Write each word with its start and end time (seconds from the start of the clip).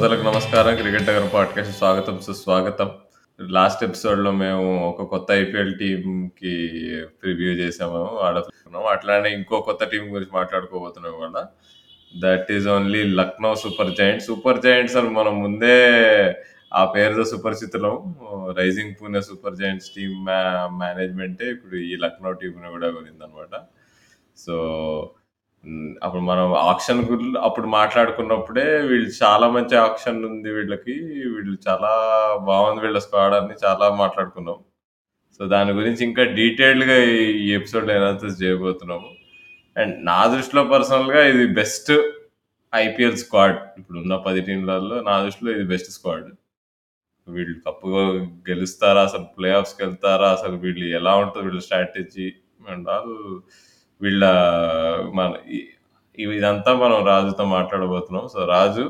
శ్రోతలకు 0.00 0.22
నమస్కారం. 0.22 0.76
Cricket 0.76 1.02
Nagar 1.02 1.34
podcast 1.34 1.78
స్వాగతం 1.78 2.20
సుస్వాగతం. 2.20 2.90
లాస్ట్ 3.40 3.84
ఎపిసోడ్లో 3.84 4.30
మేము 4.30 4.88
ఒక 4.88 5.02
కొత్త 5.02 5.32
ఐపీఎల్ 5.32 5.78
టీమ్కి 5.78 6.66
ప్రివ్యూ 7.22 7.52
చేసాము. 7.52 8.18
ఆడుతున్నాము 8.18 8.86
అట్లానే 8.86 9.34
ఇంకో 9.34 9.60
కొత్త 9.60 9.84
టీం 9.84 10.02
గురించి 10.02 10.30
మాట్లాడుకోబోతున్నాం 10.32 11.12
ఇవాళ. 11.12 11.46
That 12.20 12.52
is 12.52 12.68
only 12.68 13.02
Lucknow 13.02 13.54
Super 13.54 13.96
Giants 13.98 14.26
Super 14.26 14.62
Giants 14.62 14.96
అని 14.96 15.08
మనం 15.08 15.42
ముందే 15.42 15.92
ఆ 16.74 16.84
పేరుతో 16.84 17.24
సుపరిచితులం. 17.24 18.14
Rising 18.58 18.94
Pune 19.02 19.20
Super 19.20 19.56
Giants 19.56 19.90
team 19.90 20.26
మేనేజ్మెంటే 20.78 21.50
ఇప్పుడు 21.50 21.76
ఈ 21.76 21.96
లక్నో 21.96 22.32
టీం 22.32 22.50
కూడా 22.50 22.90
కొనింది 22.90 23.24
అనమాట 23.24 23.60
సో 24.36 24.54
అప్పుడు 26.04 26.22
మనం 26.30 26.46
ఆక్షన్ 26.70 27.00
గురించి 27.10 27.38
అప్పుడు 27.46 27.68
మాట్లాడుకున్నప్పుడే 27.78 28.66
వీళ్ళు 28.90 29.10
చాలా 29.22 29.46
మంచి 29.56 29.74
ఆక్షన్ 29.86 30.18
ఉంది 30.28 30.50
వీళ్ళకి. 30.56 30.94
వీళ్ళు 31.34 31.56
చాలా 31.68 31.90
బాగుంది 32.50 32.80
వీళ్ళ 32.84 32.98
స్క్వాడ్ 33.06 33.34
అని 33.38 33.56
చాలా 33.64 33.86
మాట్లాడుకున్నాం. 34.02 34.58
సో 35.36 35.42
దాని 35.54 35.72
గురించి 35.80 36.02
ఇంకా 36.08 36.24
డీటెయిల్డ్గా 36.38 36.96
ఈ 37.44 37.48
ఎపిసోడ్ 37.58 37.92
ఎనాలిసిస్ 37.98 38.40
చేయబోతున్నాము. 38.42 39.10
అండ్ 39.76 39.94
నా 40.10 40.18
దృష్టిలో 40.34 40.62
పర్సనల్గా 40.74 41.22
ఇది 41.32 41.44
బెస్ట్ 41.60 41.92
ఐపీఎల్ 42.72 43.18
స్క్వాడ్ 43.24 43.58
ఇప్పుడు 43.80 43.98
ఉన్న 44.02 44.14
పది 44.26 44.40
టీంలలో 44.48 44.96
నా 45.08 45.14
దృష్టిలో 45.24 45.50
ఇది 45.56 45.64
బెస్ట్ 45.72 45.90
స్క్వాడ్ 45.96 46.28
వీళ్ళు 47.26 47.56
తప్పుగా 47.66 48.02
గెలుస్తారా 48.48 49.00
అసలు 49.08 49.26
ప్లే 49.36 49.48
ఆఫ్స్కి 49.58 49.80
వెళ్తారా 49.84 50.28
అసలు 50.36 50.56
వీళ్ళు 50.64 50.86
ఎలా 50.98 51.12
ఉంటుంది 51.22 51.44
వీళ్ళ 51.48 51.60
స్ట్రాటజీ 51.66 52.28
అండ్ 52.72 52.88
ఆల్ 52.94 53.12
వీళ్ళ 54.00 54.24
మన 55.18 55.30
ఇవి 56.18 56.32
ఇదంతా 56.36 56.70
మనం 56.74 56.98
రాజుతో 57.04 57.44
మాట్లాడబోతున్నాం. 57.56 58.24
సో 58.28 58.40
రాజు 58.54 58.84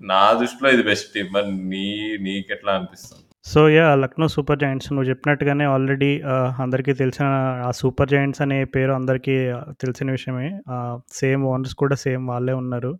నా 0.00 0.22
దృష్టిలో 0.40 0.68
ఇది 0.76 0.82
బెస్ట్ 0.82 1.08
టీం 1.14 1.28
మరి 1.36 1.50
నీ 1.72 1.86
నీకెట్లా 2.26 2.72
అనిపిస్తుంది? 2.78 3.22
So 3.44 3.60
yeah 3.68 3.86
Lucknow 4.02 4.26
Super 4.34 4.58
Giants 4.58 4.88
నువ్వు 4.92 5.08
చెప్పినట్టుగానే 5.10 5.64
ఆల్రెడీ 5.74 6.08
uh, 6.32 6.48
అందరికీ 6.64 6.92
తెలిసిన 6.92 7.26
ఆ 7.66 7.70
సూపర్ 7.80 8.10
జాయింట్స్ 8.12 8.42
అనే 8.44 8.58
పేరు 8.74 8.92
అందరికీ 8.92 9.36
uh, 9.56 9.60
తెలిసిన 9.82 10.08
విషయమే. 10.10 10.48
Uh, 10.74 10.94
సేమ్ 11.20 11.42
ఓనర్స్ 11.52 11.76
కూడా 11.82 11.96
సేమ్ 12.04 12.24
వాళ్ళే 12.32 12.56
ఉన్నారు. 12.62 12.92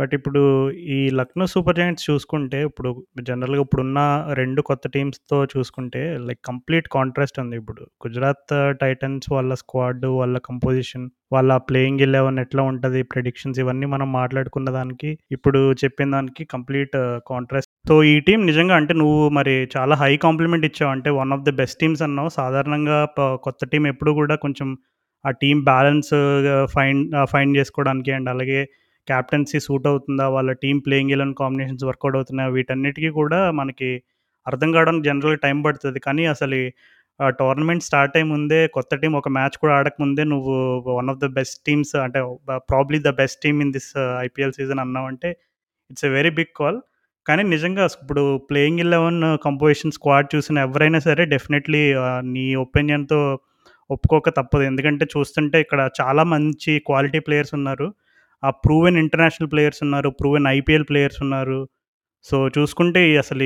బట్ 0.00 0.12
ఇప్పుడు 0.18 0.42
ఈ 0.96 0.98
లక్నో 1.18 1.46
సూపర్ 1.52 1.78
జాయింట్స్ 1.78 2.04
చూసుకుంటే 2.10 2.58
ఇప్పుడు 2.68 2.90
జనరల్గా 3.28 3.62
ఇప్పుడున్న 3.66 4.00
రెండు 4.40 4.60
కొత్త 4.70 4.88
టీమ్స్తో 4.94 5.38
చూసుకుంటే 5.52 6.02
లైక్ 6.26 6.40
కంప్లీట్ 6.50 6.86
కాంట్రాస్ట్ 6.96 7.40
ఉంది. 7.42 7.56
ఇప్పుడు 7.62 7.82
గుజరాత్ 8.04 8.54
టైటన్స్ 8.82 9.28
వాళ్ళ 9.32 9.54
స్క్వాడ్ 9.62 10.06
వాళ్ళ 10.18 10.38
కంపోజిషన్ 10.48 11.06
వాళ్ళ 11.32 11.56
ప్లేయింగ్ 11.68 12.04
ఎలెవెన్ 12.06 12.38
ఎట్లా 12.44 12.62
ఉంటుంది 12.70 13.00
ప్రెడిక్షన్స్ 13.12 13.58
ఇవన్నీ 13.64 13.86
మనం 13.94 14.08
మాట్లాడుకున్న 14.12 14.70
దానికి 14.78 15.10
ఇప్పుడు 15.36 15.60
చెప్పిన 15.82 16.10
దానికి 16.16 16.44
కంప్లీట్ 16.54 16.96
కాంట్రాస్ట్. 17.32 17.70
సో 17.88 17.94
ఈ 18.12 18.14
టీం 18.26 18.40
నిజంగా 18.50 18.74
అంటే 18.80 18.94
నువ్వు 19.02 19.20
మరి 19.38 19.54
చాలా 19.76 19.94
హై 20.02 20.12
కాంప్లిమెంట్ 20.24 20.66
ఇచ్చావు. 20.70 20.92
అంటే 20.92 21.10
one 21.20 21.32
of 21.36 21.44
the 21.48 21.52
best 21.60 21.78
teams 21.82 22.02
అన్నావు. 22.06 22.30
సాధారణంగా 22.40 22.98
కొత్త 23.46 23.68
టీం 23.72 23.84
ఎప్పుడు 23.92 24.12
కూడా 24.20 24.36
కొంచెం 24.44 24.70
ఆ 25.24 25.30
టీం 25.42 25.56
బ్యాలెన్స్ 25.64 26.12
ఫైండ్ 26.74 27.08
ఫైండ్ 27.32 27.54
చేసుకోవడానికి 27.58 28.12
అండ్ 28.18 28.28
అలాగే 28.34 28.60
క్యాప్టెన్సీ 29.08 29.58
సూట్ 29.60 29.86
అవుతుందా? 29.86 30.28
వాళ్ళ 30.28 30.50
team 30.62 30.78
playing 30.78 31.12
eleven 31.16 31.34
combinations 31.34 31.84
work out 31.84 32.16
అవుతున్నాయా? 32.16 32.50
వీటన్నిటికీ 32.56 33.10
కూడా 33.20 33.40
మనకి 33.50 33.90
అర్థం 34.46 34.72
కావడానికి 34.72 35.04
జనరల్ 35.08 35.38
టైం 35.38 35.62
పడుతుంది. 35.62 35.98
కానీ 36.00 36.24
అసలు 36.34 36.58
టోర్నమెంట్ 37.40 37.84
స్టార్ట్ 37.84 38.14
అయ్యే 38.16 38.26
ముందే 38.32 38.58
కొత్త 38.76 38.96
టీం 39.00 39.12
ఒక 39.20 39.28
మ్యాచ్ 39.36 39.56
కూడా 39.62 39.72
ఆడక 39.78 39.96
ముందే 40.02 40.24
నువ్వు 40.24 40.54
one 40.98 41.10
of 41.12 41.18
the 41.24 41.26
best 41.38 41.58
teams 41.66 41.94
అంటే 42.04 42.20
probably 42.72 42.98
the 42.98 43.10
best 43.18 43.38
team 43.42 43.58
in 43.64 43.72
this 43.72 43.90
IPL 44.26 44.54
season 44.58 44.80
అన్నావంటే 44.84 45.30
it's 45.90 46.06
a 46.08 46.12
very 46.18 46.30
big 46.38 46.54
call. 46.60 46.78
కానీ 47.26 47.42
నిజంగా 47.54 47.84
ఇప్పుడు 48.02 48.22
ప్లేయింగ్ 48.50 48.80
ఎలెవెన్ 48.80 49.20
కంపోజిషన్ 49.44 49.92
స్క్వాడ్ 49.92 50.28
చూసిన 50.34 50.58
ఎవరైనా 50.58 50.98
సరే 50.98 51.24
డెఫినెట్లీ 51.24 51.82
నీ 52.34 52.46
ఒపీనియన్తో 52.64 53.20
ఒప్పుకోక 53.90 54.30
తప్పదు. 54.38 54.62
ఎందుకంటే 54.62 55.04
చూస్తుంటే 55.16 55.60
ఇక్కడ 55.60 55.80
చాలా 56.00 56.22
మంచి 56.34 56.72
క్వాలిటీ 56.88 57.18
ప్లేయర్స్ 57.18 57.54
ఉన్నారు. 57.54 57.88
ఆ 58.42 58.50
ప్రూవెన్ 58.64 58.98
ఇంటర్నేషనల్ 59.04 59.50
ప్లేయర్స్ 59.52 59.82
ఉన్నారు 59.86 60.08
ప్రూవెన్ 60.20 60.46
ఐపీఎల్ 60.56 60.86
ప్లేయర్స్ 60.90 61.20
ఉన్నారు. 61.26 61.60
సో 62.26 62.36
చూసుకుంటే 62.56 63.02
అసలు 63.22 63.44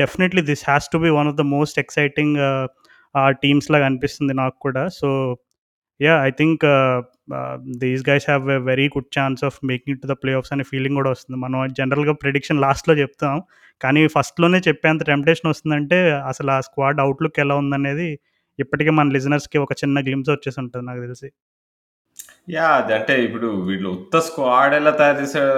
definitely 0.00 0.42
this 0.50 0.64
has 0.68 0.88
to 0.92 0.98
be 1.04 1.10
one 1.18 1.28
of 1.30 1.38
the 1.40 1.44
most 1.56 1.78
exciting 1.84 2.36
teams 3.42 3.68
లాగా 3.72 3.84
అనిపిస్తుంది 3.90 4.34
నాకు 4.42 4.56
కూడా. 4.66 4.82
So 5.00 5.08
yeah 6.00 6.14
I 6.28 6.30
think 6.40 6.62
these 7.82 8.02
guys 8.08 8.26
have 8.30 8.44
a 8.56 8.58
very 8.68 8.86
good 8.94 9.10
chance 9.18 9.40
of 9.48 9.56
making 9.70 9.98
to 10.02 10.06
the 10.12 10.14
playoffs 10.38 10.52
అనే 10.54 10.64
feeling 10.70 10.96
కూడా 11.00 11.10
వస్తుంది. 11.14 11.38
మనం 11.44 11.58
జనరల్గా 11.78 12.14
ప్రిడిక్షన్ 12.22 12.62
లాస్ట్లో 12.64 12.94
చెప్తాం. 13.02 13.34
కానీ 13.80 14.02
ఫస్ట్లోనే 14.16 14.58
చెప్పేంత 14.68 15.02
టెంప్టేషన్ 15.10 15.48
వస్తుందంటే 15.52 15.98
అసలు 16.30 16.50
ఆ 16.56 16.58
స్క్వాడ్ 16.68 17.00
అవుట్లుక్ 17.04 17.40
ఎలా 17.44 17.56
ఉందనేది 17.62 18.08
ఇప్పటికే 18.58 18.90
మన 18.98 19.08
లిజనర్స్కి 19.16 19.58
ఒక 19.64 19.72
చిన్న 19.82 19.98
గ్లిమ్స్ 20.06 20.30
వచ్చేసి 20.34 20.58
ఉంటుంది 20.62 20.84
నాకు 20.88 21.00
తెలిసి. 21.06 21.28
యా 22.54 22.66
అది 22.76 22.92
అంటే 22.96 23.14
ఇప్పుడు 23.24 23.48
వీళ్ళు 23.68 23.88
ఉత్త 23.96 24.18
స్క్వాడ్ 24.26 24.74
ఎలా 24.78 24.92
తయారు 25.00 25.18
చేశారు 25.22 25.50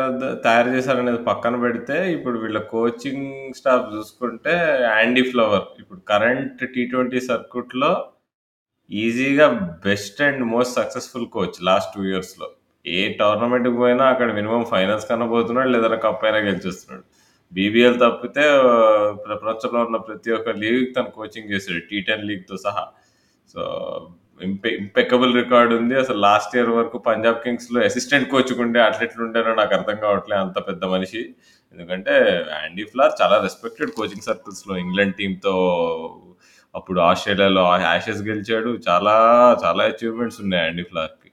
తయారు 0.46 0.70
చేశారనేది 0.76 1.20
పక్కన 1.28 1.56
పెడితే 1.64 1.96
ఇప్పుడు 2.14 2.36
వీళ్ళ 2.38 2.58
కోచింగ్ 2.72 3.28
స్టాఫ్ 3.58 3.86
చూసుకుంటే 3.94 4.54
యాండీ 4.88 5.22
ఫ్లవర్ 5.30 5.66
ఇప్పుడు 5.80 6.00
కరెంట్ 6.12 6.62
టీ 6.74 6.84
ట్వంటీ 6.92 7.20
సర్క్యూట్లో 7.28 7.90
ఈజీగా 8.90 9.46
best 9.86 10.20
and 10.22 10.42
most 10.54 10.74
successful 10.80 11.28
coach 11.36 11.58
last 11.62 11.92
two 11.96 12.02
ఇయర్స్లో 12.04 12.48
ఏ 12.84 13.00
టోర్నమెంట్కి 13.20 13.76
పోయినా 13.76 14.04
అక్కడ 14.12 14.30
మినిమం 14.38 14.64
ఫైనల్స్ 14.72 15.08
కన్నా 15.10 15.26
పోతున్నాడు 15.34 15.70
లేదా 15.74 15.98
కప్ 16.06 16.24
అయినా 16.24 16.38
గెలిచేస్తున్నాడు. 16.48 17.04
బీబీఎల్ 17.52 17.98
తప్పితే 18.00 18.44
ప్రపంచంలో 19.26 19.80
ఉన్న 19.86 19.96
ప్రతి 20.08 20.30
ఒక్క 20.32 20.50
లీగ్ 20.62 20.86
తను 20.96 21.10
కోచింగ్ 21.18 21.50
చేశాడు 21.52 21.80
టీ 21.90 21.98
టెన్ 22.00 22.24
లీగ్తో 22.30 22.56
సహా. 22.66 22.84
సో 23.48 23.62
ఇంపెక్కబుల్ 24.44 25.32
రికార్డ్ 25.34 25.72
ఉంది. 25.74 25.94
అసలు 25.98 26.18
లాస్ట్ 26.18 26.56
ఇయర్ 26.56 26.70
వరకు 26.78 26.98
పంజాబ్ 26.98 27.42
కింగ్స్లో 27.44 27.80
అసిస్టెంట్ 27.84 28.30
కోచ్ 28.30 28.52
ఉండే 28.64 28.80
అట్లెట్లు 28.80 29.22
ఉండేనో 29.24 29.54
నాకు 29.54 29.74
అర్థం 29.78 29.96
కావట్లేదు 29.96 30.40
అంత 30.40 30.58
పెద్ద 30.68 30.84
మనిషి. 30.84 31.22
ఎందుకంటే 31.74 32.14
యాండీ 32.52 32.84
ఫ్లార్ 32.84 33.12
చాలా 33.22 33.36
రెస్పెక్టెడ్ 33.42 33.90
కోచింగ్ 33.90 34.28
సర్కిల్స్లో 34.28 34.74
ఇంగ్లాండ్ 34.76 35.14
టీంతో 35.14 35.54
అప్పుడు 36.74 37.00
ఆస్ట్రేలియాలో 37.00 37.64
యాషెస్ 37.82 38.22
గెలిచాడు. 38.22 38.70
చాలా 38.88 39.14
చాలా 39.64 39.82
అచీవ్మెంట్స్ 39.84 40.40
ఉన్నాయి 40.40 40.64
యాండీ 40.64 40.82
ఫ్లార్కి 40.82 41.30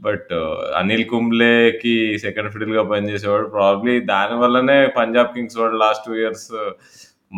బట్ 0.00 0.32
అనిల్ 0.78 1.04
కుంబ్లేకి 1.04 2.18
సెకండ్ 2.18 2.52
ఫిడిల్గా 2.52 2.82
పనిచేసేవాడు. 2.82 3.46
ప్రాబ్లీ 3.48 3.94
దాని 4.12 4.36
వల్లనే 4.40 4.78
పంజాబ్ 4.86 5.34
కింగ్స్ 5.34 5.58
వాడు 5.58 5.76
లాస్ట్ 5.76 6.06
టూ 6.06 6.14
ఇయర్స్ 6.14 6.48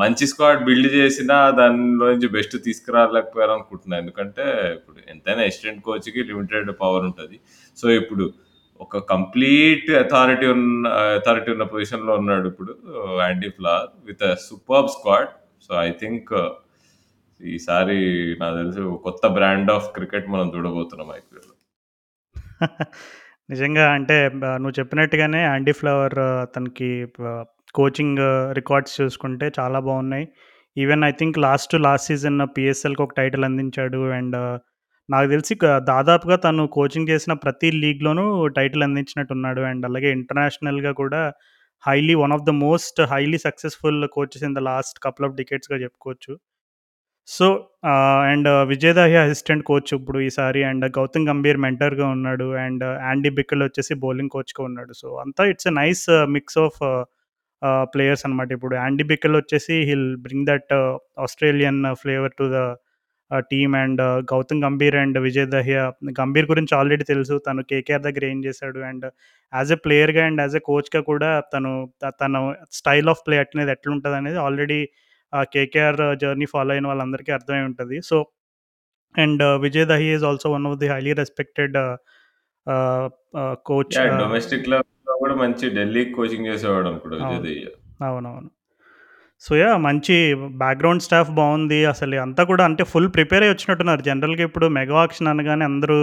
మంచి 0.03 0.25
స్క్వాడ్ 0.31 0.65
బిల్డ్ 0.69 0.89
చేసినా 0.99 1.37
దానిలో 1.59 2.07
నుంచి 2.13 2.29
బెస్ట్ 2.37 2.57
తీసుకురాలేకపోయారు 2.67 3.53
అనుకుంటున్నాను 3.57 4.03
ఎందుకంటే 4.05 4.45
ఇప్పుడు 4.77 4.97
ఎంతైనా 5.13 5.43
అసిస్టెంట్ 5.49 5.81
కోచ్కి 5.87 6.21
లిమిటెడ్ 6.31 6.71
పవర్ 6.83 7.05
ఉంటుంది. 7.09 7.37
సో 7.79 7.87
ఇప్పుడు 8.01 8.27
ఒక 8.85 8.99
కంప్లీట్ 9.13 9.89
అథారిటీ 10.03 10.47
ఉన్న 10.55 10.89
అథారిటీ 11.19 11.51
ఉన్న 11.55 11.67
పొజిషన్లో 11.75 12.15
ఉన్నాడు 12.23 12.47
ఇప్పుడు 12.53 12.73
Andy 13.25 13.51
Flower 13.59 13.89
with 14.09 14.25
super 14.47 14.89
squad. 14.97 15.31
So 15.67 15.73
I 15.87 15.91
think 16.03 16.33
ఈసారి 17.41 17.99
నాకు 18.41 18.57
తెలిసి 18.61 18.83
కొత్త 19.07 19.27
బ్రాండ్ 19.39 19.71
ఆఫ్ 19.77 19.89
క్రికెట్ 19.97 20.29
మనం 20.35 20.49
చూడబోతున్నాం 20.57 21.11
ఐపీఎల్ 21.21 21.53
నిజంగా 23.53 23.85
అంటే 23.97 24.15
నువ్వు 24.63 24.77
చెప్పినట్టుగానే 24.79 25.41
యాండీ 25.51 25.73
ఫ్లవర్ 25.81 26.17
అతనికి 26.45 26.89
కోచింగ్ 27.75 28.21
రికార్డ్స్ 28.53 29.01
చూసుకుంటే 29.01 29.47
చాలా 29.59 29.79
బాగున్నాయి. 29.81 30.27
Even 30.77 31.05
I 31.05 31.11
think 31.11 31.37
last 31.39 31.75
last 31.87 32.09
season 32.09 32.41
పిఎస్ఎల్కి 32.57 33.03
ఒక 33.03 33.15
టైటిల్ 33.17 33.45
అందించాడు 33.45 34.01
అండ్ 34.19 34.37
నాకు 35.09 35.29
తెలిసి 35.31 35.55
దాదాపుగా 35.93 36.37
తను 36.37 36.67
కోచింగ్ 36.67 37.11
చేసిన 37.11 37.33
ప్రతి 37.33 37.71
లీగ్లోనూ 37.71 38.25
టైటిల్ 38.59 38.83
అందించినట్టున్నాడు 38.83 39.61
అండ్ 39.61 39.87
అలాగే 39.87 40.11
ఇంటర్నేషనల్గా 40.11 40.93
కూడా 40.93 41.33
highly 41.83 42.15
one 42.15 42.33
of 42.33 42.45
the 42.45 42.51
most 42.51 43.01
highly 43.13 43.39
successful 43.39 44.01
coaches 44.13 44.45
in 44.45 44.55
the 44.55 44.63
last 44.71 44.99
couple 45.03 45.27
of 45.29 45.37
డికెట్స్గా 45.37 45.79
చెప్పుకోవచ్చు. 45.85 46.33
So 47.29 47.47
and 48.31 48.49
Vijay 48.73 48.95
Dahiya 48.95 49.23
assistant 49.27 49.65
coach 49.65 49.91
ఇప్పుడు 49.95 50.19
ఈసారి 50.21 50.61
అండ్ 50.65 50.85
గౌతమ్ 50.99 51.29
గంభీర్ 51.29 51.59
మెంటర్గా 51.67 52.07
ఉన్నాడు 52.09 52.55
అండ్ 52.65 52.85
యాండీ 53.07 53.31
బిక్కల్ 53.31 53.63
వచ్చేసి 53.63 53.95
బౌలింగ్ 54.05 54.31
కోచ్గా 54.31 54.63
ఉన్నాడు. 54.65 54.93
సో 54.93 55.09
అంతా 55.25 55.45
it's 55.53 55.69
a 55.69 55.75
nice 55.81 56.05
mix 56.37 56.59
of 56.59 56.81
players 57.63 58.27
అనమాట 58.27 58.53
ఇప్పుడు 58.53 58.75
యాండీ 58.77 59.05
బిక్కల్ 59.05 59.37
వచ్చేసి 59.37 59.77
will 59.83 60.17
bring 60.17 60.47
that 60.47 60.73
Australian 61.19 61.95
flavour 61.95 62.33
to 62.33 62.47
the 62.55 62.77
team 63.51 63.75
and 63.75 64.03
Gautam 64.33 64.63
Gambhir 64.65 64.97
and 64.97 65.19
Vijay 65.19 65.47
Dahiya 65.47 65.93
Gambhir 66.21 66.47
గురించి 66.47 66.79
ఆల్రెడీ 66.79 67.05
తెలుసు. 67.05 67.41
తను 67.47 67.63
కేకేఆర్ 67.63 68.03
దగ్గర 68.03 68.25
ఏం 68.25 68.45
చేశాడు 68.45 68.79
అండ్ 68.79 69.07
యాజ్ 69.53 69.73
ఎ 69.73 69.75
ప్లేయర్గా 69.75 70.27
అండ్ 70.27 70.41
యాజ్ 70.41 70.57
ఎ 70.57 70.63
కోచ్గా 70.65 71.01
కూడా 71.01 71.31
తను 71.55 71.73
తన 72.05 72.55
స్టైల్ 72.73 73.09
ఆఫ్ 73.09 73.23
ప్లే 73.27 73.39
అనేది 73.39 73.71
ఎట్లుంటుంది 73.71 74.17
అనేది 74.17 74.37
ఆల్రెడీ 74.37 74.89
కేకేఆర్ 75.33 76.17
జర్నీ 76.17 76.45
ఫాలో 76.45 76.73
అయిన 76.73 76.87
వాళ్ళందరికీ 76.87 77.33
అర్థమై 77.33 77.61
ఉంటుంది. 77.61 78.01
So 78.01 78.27
and 79.15 79.43
Vijay 79.61 79.87
Dahiya 79.87 80.15
is 80.15 80.25
also 80.25 80.53
one 80.53 80.67
of 80.67 80.79
the 80.79 80.89
highly 80.89 81.13
respected 81.13 81.77
coach 83.65 83.97
domestic 84.19 84.69
కూడా 85.23 85.35
మంచి 85.45 85.67
ఢిల్లీకి 85.79 86.13
కోచింగ్ 86.19 86.49
చేసేవాడు 86.51 86.89
అవునవును. 88.09 88.49
సో 89.43 89.53
యా 89.61 89.71
మంచి 89.87 90.15
బ్యాక్గ్రౌండ్ 90.63 91.05
స్టాఫ్ 91.07 91.31
బాగుంది. 91.39 91.79
అసలు 91.93 92.17
అంతా 92.25 92.43
కూడా 92.51 92.63
అంటే 92.69 92.83
ఫుల్ 92.93 93.09
ప్రిపేర్ 93.17 93.43
అయ్యి 93.45 93.55
వచ్చినట్టున్నారు. 93.55 94.03
జనరల్గా 94.09 94.43
ఇప్పుడు 94.49 94.67
మెగా 94.77 94.97
ఆక్షన్ 95.03 95.31
అనగానే 95.33 95.65
అందరూ 95.71 95.99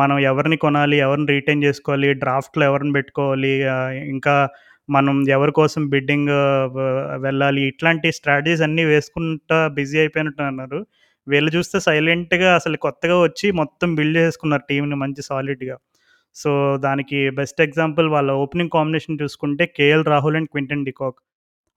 మనం 0.00 0.16
ఎవరిని 0.30 0.56
కొనాలి 0.64 0.96
ఎవరిని 1.06 1.28
రీటైన్ 1.34 1.64
చేసుకోవాలి 1.66 2.10
డ్రాఫ్ట్లో 2.22 2.64
ఎవరిని 2.70 2.92
పెట్టుకోవాలి 2.98 3.52
ఇంకా 4.14 4.34
మనం 4.88 5.16
ఎవరి 5.36 5.52
కోసం 5.60 5.82
బిడ్డింగ్ 5.94 6.32
వెళ్ళాలి 7.26 7.62
ఇట్లాంటి 7.70 8.08
స్ట్రాటజీస్ 8.18 8.64
అన్నీ 8.66 8.84
వేసుకుంటా 8.92 9.58
బిజీ 9.78 9.96
అయిపోయినట్టున్నారు. 10.02 10.80
వీళ్ళు 11.26 11.50
చూస్తే 11.56 11.78
సైలెంట్గా 11.88 12.50
అసలు 12.58 12.76
కొత్తగా 12.86 13.16
వచ్చి 13.26 13.46
మొత్తం 13.60 13.88
బిల్డ్ 14.00 14.18
చేసుకున్నారు 14.24 14.64
టీంని 14.70 14.98
మంచి 15.04 15.22
సాలిడ్గా 15.28 15.76
సో 16.42 16.50
దానికి 16.86 17.18
బెస్ట్ 17.38 17.60
ఎగ్జాంపుల్ 17.66 18.06
వాళ్ళ 18.14 18.30
ఓపెనింగ్ 18.42 18.72
కాంబినేషన్ 18.76 19.20
చూసుకుంటే 19.22 19.64
KL 19.78 20.04
Rahul 20.12 20.36
and 20.38 20.50
Quinton 20.54 20.86
de Kock. 20.88 21.18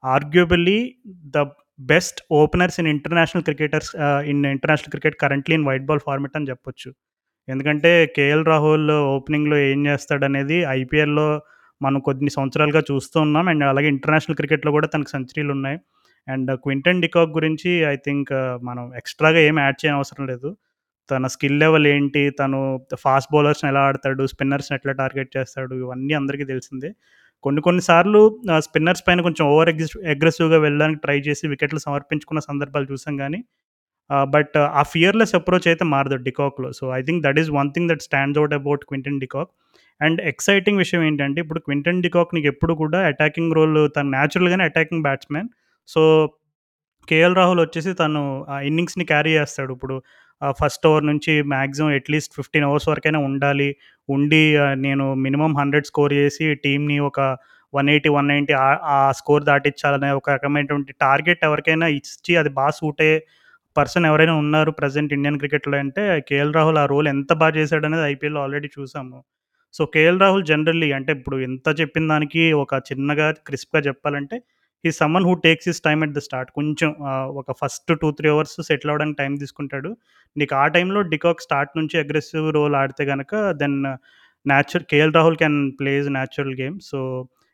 Arguably 0.03 0.79
the 1.35 1.45
best 1.91 2.19
openers 2.39 2.77
in 2.81 2.89
international 2.95 3.45
cricketers 3.47 3.91
in 4.31 4.41
international 4.55 4.93
cricket 4.95 5.17
currently 5.23 5.55
in 5.59 5.67
white 5.69 5.85
ball 5.89 6.03
format 6.07 6.35
అని 6.39 6.49
చెప్పొచ్చు. 6.51 6.89
ఎందుకంటే 7.47 7.91
కేఎల్ 8.15 8.43
రాహుల్ 8.51 8.89
ఓపెనింగ్లో 9.15 9.57
ఏం 9.69 9.79
చేస్తాడనేది 9.89 10.57
ఐపీఎల్లో 10.79 11.27
మనం 11.81 11.99
కొన్ని 12.07 12.31
సంవత్సరాలుగా 12.37 12.81
చూస్తూ 12.89 13.17
ఉన్నాం. 13.25 13.45
అండ్ 13.51 13.63
అలాగే 13.71 13.89
ఇంటర్నేషనల్ 13.95 14.37
క్రికెట్లో 14.39 14.71
కూడా 14.77 14.87
తనకు 14.93 15.11
సెంచరీలు 15.15 15.51
ఉన్నాయి. 15.57 15.77
అండ్ 16.27 16.49
క్వింటన్ 16.63 17.01
డికాక్ 17.03 17.31
గురించి 17.37 17.71
ఐ 17.93 17.95
థింక్ 18.07 18.31
మనం 18.69 18.83
ఎక్స్ట్రాగా 19.01 19.39
ఏం 19.49 19.57
యాడ్ 19.65 19.79
చేయని 19.81 19.97
అవసరం 19.99 20.23
లేదు. 20.31 20.49
తన 21.11 21.27
స్కిల్ 21.27 21.57
లెవెల్ 21.59 21.87
ఏంటి 21.87 22.23
తను 22.39 22.59
ఫాస్ట్ 23.03 23.31
బౌలర్స్ని 23.33 23.67
ఎలా 23.71 23.81
ఆడతాడు 23.89 24.23
స్పిన్నర్స్ని 24.25 24.75
ఎట్లా 24.77 24.93
టార్గెట్ 25.01 25.31
చేస్తాడు 25.37 25.75
ఇవన్నీ 25.75 26.13
అందరికీ 26.13 26.45
తెలిసిందే. 26.45 26.89
కొన్ని 27.43 27.61
కొన్నిసార్లు 27.61 28.21
స్పిన్నర్స్ 28.57 29.03
పైన 29.07 29.21
కొంచెం 29.27 29.45
ఓవర్ 29.47 29.69
ఎగ్రెస్ 29.69 29.95
అగ్రెసివ్గా 30.13 30.57
వెళ్ళడానికి 30.57 30.99
ట్రై 30.99 31.17
చేసి 31.27 31.45
వికెట్లు 31.47 31.79
సమర్పించుకున్న 31.79 32.39
సందర్భాలు 32.49 32.87
చూసాం 32.91 33.17
కానీ 33.17 33.39
బట్ 34.35 34.57
ఆ 34.57 34.83
ఫియర్లెస్ 34.93 35.33
అప్రోచ్ 35.35 35.67
అయితే 35.67 35.83
మారదు 35.85 36.17
డికాక్లో. 36.27 36.69
So 36.71 36.85
I 36.99 37.01
think 37.07 37.21
that 37.25 37.39
is 37.39 37.49
one 37.59 37.69
thing 37.75 37.89
that 37.91 38.03
stands 38.07 38.39
out 38.39 38.53
about 38.59 38.83
Quinton 38.89 39.19
de Kock. 39.19 39.51
And 40.01 40.19
exciting 40.31 40.77
విషయం 40.77 41.01
ఏంటంటే 41.03 41.39
ఇప్పుడు 41.41 41.59
క్వింటన్ 41.59 42.01
డికాక్ 42.01 42.33
నీకు 42.35 42.47
ఎప్పుడు 42.47 42.73
కూడా 42.73 42.99
అటాకింగ్ 43.07 43.53
రోల్ 43.57 43.79
తను 43.95 44.09
న్యాచురల్గానే 44.09 44.63
attacking 44.63 45.03
batsmen 45.03 45.49
so 45.89 46.01
K L 47.07 47.35
Rahul 47.35 47.59
వచ్చేసి 47.59 47.91
తను 47.93 48.21
ఆ 48.49 48.55
ఇన్నింగ్స్ని 48.69 49.05
క్యారీ 49.05 49.31
చేస్తాడు. 49.37 49.71
ఇప్పుడు 49.73 49.95
ఫస్ట్ 50.59 50.85
ఓవర్ 50.89 51.05
నుంచి 51.05 51.33
maximum 51.53 51.91
at least 51.99 52.35
fifteen 52.35 52.65
overs 52.67 52.87
వరకైనా 52.89 53.19
ఉండాలి. 53.29 53.69
ఉండి 54.09 54.41
నేను 54.85 55.05
మినిమం 55.25 55.53
హండ్రెడ్ 55.59 55.89
స్కోర్ 55.91 56.13
చేసి 56.13 56.45
టీంని 56.63 56.97
ఒక 57.09 57.19
వన్ 57.73 57.89
ఎయిటీ 57.93 58.09
వన్ 58.09 58.27
నైంటీ 58.27 58.53
ఆ 58.95 58.99
స్కోర్ 59.19 59.43
దాటించాలనే 59.49 60.09
ఒక 60.11 60.29
రకమైనటువంటి 60.37 60.91
టార్గెట్ 61.01 61.43
ఎవరికైనా 61.49 61.87
ఇచ్చి 61.97 62.33
అది 62.41 62.51
బాగా 62.59 62.73
సూట్ 62.79 63.01
అయ్యే 63.05 63.17
పర్సన్ 63.75 64.05
ఎవరైనా 64.05 64.35
ఉన్నారు 64.43 64.71
ప్రజెంట్ 64.71 65.11
ఇండియన్ 65.17 65.39
క్రికెట్లో 65.41 65.77
అంటే 65.77 66.03
కేఎల్ 66.29 66.53
రాహుల్ 66.53 66.79
ఆ 66.83 66.85
రోల్ 66.85 67.07
ఎంత 67.07 67.31
బాగా 67.41 67.53
చేశాడనేది 67.59 68.05
ఐపీఎల్లో 68.13 68.41
ఆల్రెడీ 68.45 68.69
చూసాము. 68.77 69.19
సో 69.73 69.81
కేఎల్ 69.95 70.21
రాహుల్ 70.23 70.45
జనరల్లీ 70.45 70.89
అంటే 70.97 71.11
ఇప్పుడు 71.13 71.37
ఎంత 71.49 71.67
చెప్పిన 71.81 72.05
దానికి 72.07 72.43
ఒక 72.63 72.73
చిన్నగా 72.89 73.27
క్రిస్ప్గా 73.47 73.81
చెప్పాలంటే 73.89 74.37
ఈ 74.87 74.89
someone 74.99 75.25
who 75.29 75.33
takes 75.45 75.67
his 75.69 75.81
time 75.87 76.01
at 76.05 76.13
the 76.17 76.21
start. 76.27 76.49
కొంచెం 76.57 76.89
ఒక 77.41 77.53
first 77.61 77.91
two 78.01 78.09
three 78.19 78.27
overs 78.33 78.55
settle 78.69 78.91
అవ్వడానికి 78.91 79.17
టైం 79.21 79.33
తీసుకుంటాడు. 79.41 79.89
నీకు 80.35 80.53
ఆ 80.61 80.65
టైంలో 80.75 80.99
డికాక్ 81.13 81.43
స్టార్ట్ 81.47 81.73
నుంచి 81.79 81.95
అగ్రెసివ్ 82.03 82.47
రోల్ 82.57 82.75
ఆడితే 82.81 83.05
కనుక 83.11 83.33
then 83.61 83.77
natural 84.45 84.85
KL 84.91 85.13
Rahul 85.17 85.37
can 85.41 85.59
plays 85.79 86.07
natural 86.17 86.55
game. 86.61 86.77
So 86.89 86.99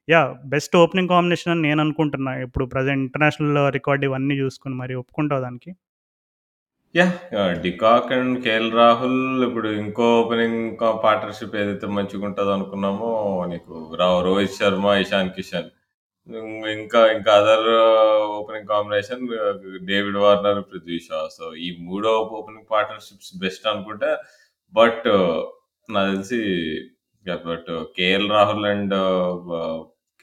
yeah 0.08 0.22
best 0.54 0.76
opening 0.82 1.12
combination 1.14 1.54
అని 1.54 1.64
నేను 1.68 1.80
అనుకుంటున్నా. 1.86 2.32
ఇప్పుడు 2.46 2.66
ప్రజెంట్ 2.74 3.04
ఇంటర్నేషనల్ 3.08 3.58
రికార్డ్ 3.78 4.04
ఇవన్నీ 4.10 4.36
చూసుకుని 4.44 4.76
మరి 4.82 4.96
ఒప్పుకుంటావు 5.02 5.44
దానికి? 5.46 5.72
Yeah 6.96 7.08
de Kock 7.64 8.12
and 8.18 8.36
KL 8.44 8.70
Rahul 8.82 9.22
ఇప్పుడు 9.48 9.70
ఇంకో 9.84 10.06
ఓపెనింగ్ 10.20 10.84
పార్ట్నర్షిప్ 11.06 11.56
ఏదైతే 11.62 11.88
మంచిగా 11.98 12.24
ఉంటుందో 12.30 12.52
అనుకున్నామో 12.58 13.10
నీకు 13.54 13.74
రావు 14.02 14.20
రోహిత్ 14.28 14.56
శర్మ 14.60 14.94
ఇషాన్ 15.06 15.34
కిషన్. 15.38 15.68
ఇంకా 16.76 17.00
ఇంకా 17.16 17.32
other 17.34 17.68
opening 18.38 18.70
combination 18.70 19.24
David 19.90 20.18
Warner 20.18 20.62
Prithvi 20.70 20.98
Shaw 21.00 21.20
so 21.36 21.48
ఈ 21.58 21.68
మూడో 21.82 22.14
ఓపెనింగ్ 22.40 22.70
పార్ట్నర్షిప్స్ 22.72 23.32
బెస్ట్ 23.44 23.68
అనుకుంటే 23.74 24.12
బట్ 24.74 25.06
uh, 25.10 25.38
నాకు 25.90 26.10
తెలిసి 26.12 26.40
but 27.46 27.70
K L 27.96 28.28
Rahul 28.30 28.66
and 28.66 28.96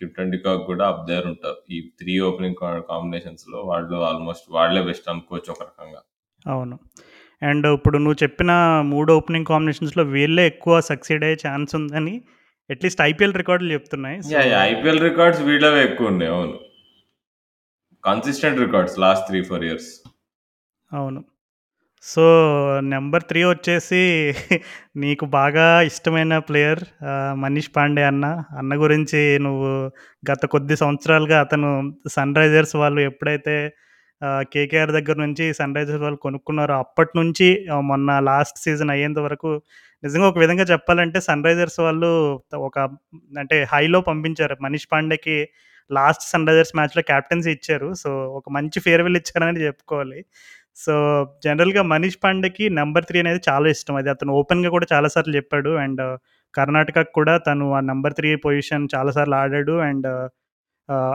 Quinton 0.00 0.32
de 0.32 0.62
Kock 0.66 0.84
up 0.88 1.02
there 1.08 1.26
ఉంటారు. 1.26 1.58
ఈ 1.70 1.78
త్రీ 1.98 2.14
ఓపెనింగ్ 2.28 2.58
కాంబినేషన్స్లో 2.90 3.58
వాళ్ళు 3.62 3.96
ఆల్మోస్ట్ 4.08 4.46
వాళ్ళే 4.50 4.82
బెస్ట్ 4.82 5.06
అనుకోవచ్చు 5.08 5.50
ఒక 5.54 5.62
రకంగా. 5.62 6.00
అవును. 6.44 6.76
అండ్ 7.42 7.66
ఇప్పుడు 7.68 7.96
నువ్వు 7.98 8.18
చెప్పిన 8.22 8.52
మూడు 8.92 9.10
ఓపెనింగ్ 9.18 9.48
కాంబినేషన్స్లో 9.52 10.04
వీళ్ళే 10.14 10.42
ఎక్కువ 10.46 10.74
సక్సీడ్ 10.90 11.24
అయ్యే 11.24 11.38
ఛాన్స్ 11.46 11.72
ఉందని 11.80 12.14
అట్లీస్ట్ 12.74 13.02
ఐపీఎల్ 13.08 13.36
రికార్డులు 13.40 13.72
చెప్తున్నాయి. 13.76 14.18
ఐపీఎల్ 14.70 15.02
రికార్డ్స్ 15.08 15.42
వీళ్ళవే 15.48 15.82
ఎక్కువ 15.88 16.12
ఉన్నాయి 16.12 16.32
అవును. 16.36 16.56
Consistent 18.04 18.62
records 18.66 18.96
last 19.04 19.26
three 19.28 19.40
four 19.50 19.64
years 19.64 19.90
అవును. 20.90 21.20
సో 22.04 22.24
నెంబర్ 22.92 23.24
త్రీ 23.28 23.40
వచ్చేసి 23.44 24.00
నీకు 25.02 25.24
బాగా 25.36 25.66
ఇష్టమైన 25.90 26.34
ప్లేయర్ 26.48 26.82
మనీష్ 27.42 27.70
పాండే 27.76 28.02
అన్న. 28.02 28.26
అన్న 28.60 28.72
గురించి 28.74 29.20
నువ్వు 29.38 29.70
గత 30.22 30.46
కొద్ది 30.46 30.76
సంవత్సరాలుగా 30.82 31.38
అతను 31.40 31.70
సన్ 32.16 32.34
రైజర్స్ 32.40 32.74
వాళ్ళు 32.82 33.00
ఎప్పుడైతే 33.10 33.54
కేకేఆర్ 34.52 34.92
దగ్గర 34.92 35.16
నుంచి 35.16 35.44
సన్ 35.52 35.76
రైజర్స్ 35.76 36.02
వాళ్ళు 36.02 36.20
కొనుక్కున్నారో 36.26 36.74
అప్పటి 36.84 37.12
నుంచి 37.20 37.48
మొన్న 37.90 38.18
లాస్ట్ 38.30 38.58
సీజన్ 38.64 38.92
అయ్యేంత 38.94 39.18
వరకు 39.18 39.50
నిజంగా 40.04 40.28
ఒక 40.28 40.38
విధంగా 40.38 40.64
చెప్పాలంటే 40.64 41.20
సన్ 41.20 41.44
రైజర్స్ 41.44 41.80
వాళ్ళు 41.80 42.10
ఒక 42.68 42.78
అంటే 43.38 43.66
హైలో 43.72 44.00
పంపించారు. 44.00 44.56
మనీష్ 44.60 44.88
పాండేకి 44.92 45.48
లాస్ట్ 45.90 46.24
సన్ 46.30 46.46
రైజర్స్ 46.48 46.76
మ్యాచ్లో 46.76 47.02
క్యాప్టెన్సీ 47.02 47.50
ఇచ్చారు. 47.50 47.94
సో 47.94 48.10
ఒక 48.38 48.44
మంచి 48.50 48.80
ఫేర్వెల్ 48.80 49.16
ఇచ్చారని 49.16 49.60
చెప్పుకోవాలి. 49.60 50.24
సో 50.76 50.94
జనరల్గా 51.44 51.82
మనీష్ 51.82 52.18
పాండేకి 52.24 52.70
నెంబర్ 52.70 53.04
త్రీ 53.04 53.18
అనేది 53.20 53.40
చాలా 53.48 53.68
ఇష్టం. 53.68 53.96
అది 53.96 54.10
అతను 54.10 54.32
ఓపెన్గా 54.32 54.70
కూడా 54.70 54.86
చాలాసార్లు 54.92 55.36
చెప్పాడు. 55.36 55.70
అండ్ 55.70 56.02
కర్ణాటకకు 56.54 57.12
కూడా 57.14 57.34
తను 57.38 57.66
ఆ 57.74 57.80
నెంబర్ 57.80 58.14
త్రీ 58.14 58.36
పొజిషన్ 58.36 58.88
చాలాసార్లు 58.94 59.34
ఆడాడు. 59.34 59.72
అండ్ 59.72 60.08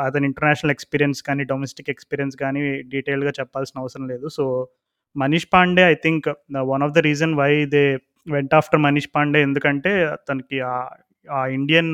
అతని 0.06 0.26
ఇంటర్నేషనల్ 0.26 0.72
ఎక్స్పీరియన్స్ 0.72 1.24
కానీ 1.24 1.44
డొమెస్టిక్ 1.44 1.90
ఎక్స్పీరియన్స్ 1.90 2.36
కానీ 2.38 2.62
డీటెయిల్గా 2.82 3.32
చెప్పాల్సిన 3.40 3.80
అవసరం 3.80 4.08
లేదు. 4.08 4.28
So 4.28 4.68
Manish 5.16 5.48
Pandey 5.54 5.84
I 5.92 5.94
think 5.94 6.28
one 6.74 6.84
of 6.84 6.94
the 6.94 6.98
reason 6.98 7.34
why 7.36 7.66
they 7.66 7.84
went 8.30 8.56
after 8.56 8.80
Manish 8.80 9.10
Pandey 9.16 9.42
ఎందుకంటే 9.42 10.16
తనకి 10.30 10.60
ఆ- 10.62 11.48
ఇండియన్ 11.48 11.94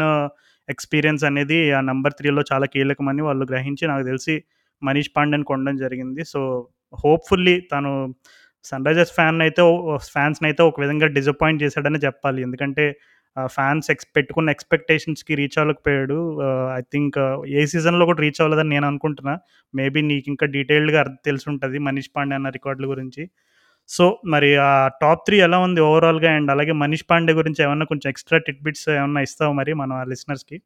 ఎక్స్పీరియన్స్ 0.69 1.23
uh, 1.23 1.29
అనేది 1.29 1.71
ఆ 1.71 1.81
నెంబర్ 1.81 2.13
త్రీలో 2.13 2.43
చాలా 2.53 2.65
కీలకమని 2.65 3.21
వాళ్ళు 3.21 3.45
గ్రహించి 3.45 3.87
నాకు 3.87 4.03
తెలిసి 4.03 4.43
మనీష్ 4.83 5.09
పాండేని 5.17 5.43
కొనడం 5.43 5.75
జరిగింది. 5.77 6.25
సో 6.25 6.67
హోప్ఫుల్లీ 7.05 7.59
తను 7.59 8.13
సన్ 8.63 8.85
రైజర్స్ 8.85 9.11
ఫ్యాన్ 9.11 9.41
అయితే 9.41 9.61
ఫ్యాన్స్ని 9.97 10.47
అయితే 10.47 10.63
ఒక 10.63 10.79
విధంగా 10.79 11.07
డిసప్పాయింట్ 11.07 11.63
చేశాడని 11.63 11.99
చెప్పాలి. 11.99 12.41
ఎందుకంటే 12.41 12.99
ఫ్యాన్స్ 13.45 13.91
ఎక్స్ 13.91 14.07
పెట్టుకున్న 14.15 14.49
ఎక్స్పెక్టేషన్స్కి 14.49 15.35
రీచ్ 15.35 15.59
అవ్వకపోయాడు 15.59 16.17
ఐ 16.77 16.81
థింక్ 16.81 17.45
ఏ 17.47 17.65
సీజన్లో 17.65 18.05
కూడా 18.05 18.21
రీచ్ 18.21 18.41
అవ్వలేదని 18.41 18.69
నేను 18.69 18.87
అనుకుంటున్నా. 18.87 19.39
మేబీ 19.75 20.01
నీకు 20.01 20.25
ఇంకా 20.27 20.47
డీటెయిల్డ్గా 20.47 21.15
తెలిసి 21.25 21.49
ఉంటుంది 21.49 21.79
మనీష్ 21.79 22.09
పాండే 22.15 22.35
అన్న 22.35 22.49
రికార్డుల 22.49 22.89
గురించి. 22.89 23.29
సో 23.87 24.21
మరి 24.25 24.55
ఆ 24.55 24.87
టాప్ 24.87 25.19
త్రీ 25.25 25.41
ఎలా 25.41 25.57
ఉంది 25.57 25.81
ఓవరాల్గా? 25.81 26.31
అండ్ 26.31 26.51
అలాగే 26.51 26.71
మనీష్ 26.71 27.03
పాండే 27.11 27.33
గురించి 27.33 27.63
ఏమన్నా 27.63 27.85
కొంచెం 27.85 28.09
ఎక్స్ట్రా 28.09 28.39
టిట్ 28.39 28.63
బిట్స్ 28.63 28.89
ఏమన్నా 28.89 29.21
ఇస్తావు 29.21 29.53
మరి 29.53 29.73
మన 29.73 30.05
లిసనర్స్కి? 30.09 30.61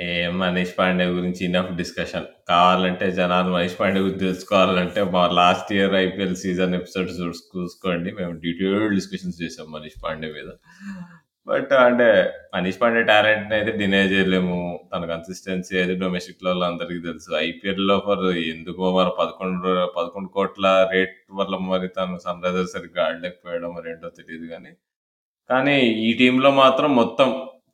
ఏ 0.00 0.28
మనీష్ 0.28 0.78
పాండే 0.78 1.04
గురించి 1.04 1.44
ఇనఫ్ 1.44 1.76
డిస్కషన్ 1.76 2.24
కావాలంటే 2.48 3.10
జనాలు 3.10 3.50
మనీష్ 3.52 3.80
పాండే 3.80 4.00
గురించి 4.00 4.18
తెలుసుకోవాలంటే 4.18 5.04
మా 5.04 5.28
last 5.28 5.72
year 5.72 5.94
IPL 5.94 6.36
season 6.36 6.74
episodes 6.74 7.20
చూసుకోండి. 7.56 8.12
మేము 8.12 8.32
డీటెయిల్డ్ 8.32 8.94
డిస్కషన్స్ 8.94 9.42
చేసాం 9.42 9.72
మనీష్ 9.72 10.04
పాండే 10.04 10.28
మీద. 10.28 10.48
బట్ 11.48 11.72
అంటే 11.86 12.06
మనీష్ 12.54 12.78
పాండే 12.80 13.02
టాలెంట్ 13.10 13.52
అయితే 13.56 13.72
డినే 13.80 14.00
చేయలేము. 14.12 14.56
తన 14.92 15.02
కన్సిస్టెన్సీ 15.12 15.74
అయితే 15.80 15.94
డొమెస్టిక్లో 16.02 16.52
అందరికీ 16.70 17.00
తెలుసు. 17.08 17.30
ఐపీఎల్లో 17.48 17.96
ఫర్ 18.06 18.24
ఎందుకో 18.54 18.84
మరి 18.98 19.12
పదకొండు 19.20 19.72
పదకొండు 19.98 20.28
కోట్ల 20.36 20.66
రేట్ 20.94 21.18
వల్ల 21.40 21.56
మరి 21.70 21.88
తను 21.88 22.18
సన్ 22.24 22.42
రైజర్స్ 22.46 22.74
సరిగ్గా 22.76 23.02
ఆడలేకపోయడం 23.08 23.72
మరి 23.76 23.90
ఏంటో 23.92 24.10
తెలియదు 24.20 24.46
కానీ 24.54 24.72
కానీ 25.50 25.76
ఈ 26.06 26.08
టీంలో 26.20 26.50
మాత్రం 26.62 26.90
మొత్తం 26.96 27.28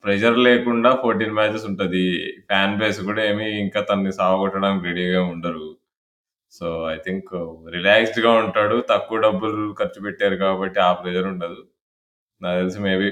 ప్రెషర్ 0.05 0.38
లేకుండా 0.49 0.91
ఫోర్టీన్ 1.02 1.35
మ్యాచెస్ 1.35 1.67
ఉంటుంది. 1.71 2.05
ఫ్యాన్ 2.50 2.79
బేస్ 2.79 3.00
కూడా 3.09 3.23
ఏమి 3.31 3.47
ఇంకా 3.64 3.81
తనని 3.81 4.12
సాగొట్టడానికి 4.12 4.85
రెడీగా 4.88 5.21
ఉండరు. 5.35 5.69
సో 6.52 6.67
ఐ 6.95 6.97
థింక్ 7.07 7.31
రిలాక్స్డ్గా 7.76 8.33
ఉంటాడు. 8.45 8.76
తక్కువ 8.91 9.19
డబ్బులు 9.26 9.62
ఖర్చు 9.81 10.00
పెట్టారు 10.07 10.37
కాబట్టి 10.45 10.81
ఆ 10.81 10.93
ప్రెషర్ 10.93 11.29
ఉండదు. 11.35 11.61
నాకు 12.41 12.59
తెలిసి 12.61 12.81
maybe 12.81 13.09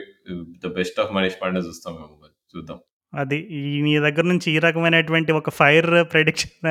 the 0.65 0.73
best 0.75 1.01
of 1.01 1.13
Manish 1.13 1.39
Pandey 1.43 1.61
చూస్తాం 1.61 1.95
మేము 1.95 2.17
చూద్దాం 2.55 2.79
అది 3.13 3.39
నీ 3.83 3.99
దగ్గర 3.99 4.25
నుంచి 4.25 4.49
ఈ 4.53 4.59
రకమైనటువంటి 4.59 5.33
ఒక 5.33 5.51
ఫైర్ 5.51 5.91
ప్రెడిక్షన్ 6.13 6.69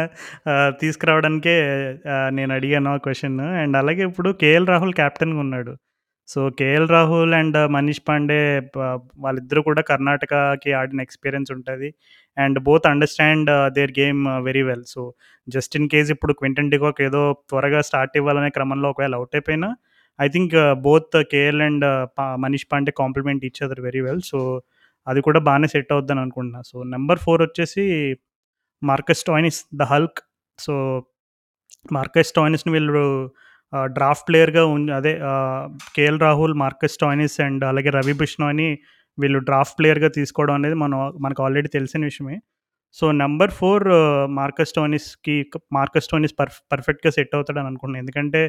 తీసుకురావడానికే 0.79 1.55
నేను 2.29 2.53
అడిగాను 2.53 2.89
ఆ 2.89 2.97
క్వశ్చన్ 2.97 3.39
అండ్ 3.61 3.77
అలాగే 3.77 4.03
ఇప్పుడు 4.03 4.29
కేఎల్ 4.41 4.67
రాహుల్ 4.67 4.93
కెప్టెన్‌గా 4.93 5.39
ఉన్నాడు. 5.39 5.73
So, 6.29 6.49
K L 6.49 6.87
Rahul 6.89 7.33
and 7.33 7.57
Manish 7.67 8.01
Pandey 8.09 8.39
వాళ్ళిద్దరూ 9.19 9.61
కూడా 9.61 9.81
కర్ణాటకకి 9.81 10.71
ఆడిన 10.73 11.01
ఎక్స్‌పీరియన్స్ 11.01 11.51
ఉంటుంది 11.51 11.89
and 12.37 12.59
both 12.59 12.87
understand 12.87 13.51
their 13.73 13.93
game 13.99 14.21
very 14.43 14.61
well. 14.61 14.85
So, 14.87 15.01
just 15.47 15.75
in 15.75 15.89
case 15.89 16.11
ఇప్పుడు 16.11 16.33
క్వింటన్ 16.33 16.71
డికాక్ 16.71 17.01
ఏదో 17.01 17.21
త్వరగా 17.49 17.81
స్టార్ట్ 17.81 18.17
ఇవ్వాలనే 18.17 18.49
క్రమంలో 18.49 18.89
ఒకవేళ 18.89 19.15
అవుట్ 19.15 19.35
అయిపోయినా, 19.35 19.69
I 20.19 20.27
think 20.27 20.53
both 20.81 21.15
K L 21.33 21.61
and 21.61 21.85
Manish 22.37 22.67
Pandey 22.71 22.91
compliment 23.01 23.43
each 23.45 23.61
other 23.63 23.81
very 23.81 24.01
well. 24.01 24.23
So, 24.31 24.39
అది 25.07 25.19
కూడా 25.21 25.39
బాగానే 25.39 25.67
సెట్ 25.67 25.91
అవుద్దని 25.93 26.21
అనుకుంటున్నా. 26.25 26.61
సో, 26.61 26.77
నెంబర్ 26.95 27.19
ఫోర్ 27.19 27.41
వచ్చేసి 27.41 27.83
Marcus 28.81 29.23
Stoinis 29.23 29.59
the 29.75 29.85
Hulk. 29.91 30.19
So, 30.59 30.73
Marcus 31.91 32.31
టాయినిస్ని 32.33 32.71
వీళ్ళు 32.73 33.03
డ్రాఫ్ట్ 33.93 34.25
ప్లేయర్‌గా 34.29 34.63
ఉన్ 34.65 34.85
అదే 34.91 35.11
K L 35.95 36.19
Rahul, 36.19 36.55
Marcus 36.55 36.97
Stoinis 36.97 37.37
and 37.41 37.63
అలాగే 37.65 37.89
రవి 37.89 38.13
బిష్ణోని 38.21 38.69
వీళ్ళు 39.17 39.39
డ్రాఫ్ట్ 39.39 39.75
ప్లేయర్‌గా 39.79 40.09
తీసుకోవడం 40.09 40.55
అనేది 40.55 40.75
మనం 40.75 40.99
మనకు 41.21 41.41
ఆల్రెడీ 41.45 41.69
తెలిసిన 41.69 42.01
విషయమే. 42.03 42.37
సో, 42.97 43.05
నెంబర్ 43.23 43.51
ఫోర్ 43.51 43.85
మార్కస్ 44.39 44.73
టోనిస్కి 44.73 45.35
మార్కస్ 45.73 46.09
టోనిస్ 46.11 46.35
పర్ఫ్ 46.39 46.59
పర్ఫెక్ట్‌గా 46.71 47.11
సెట్ 47.17 47.35
అవుతాడని 47.35 47.69
అనుకుంటున్నాను. 47.71 48.03
ఎందుకంటే 48.05 48.41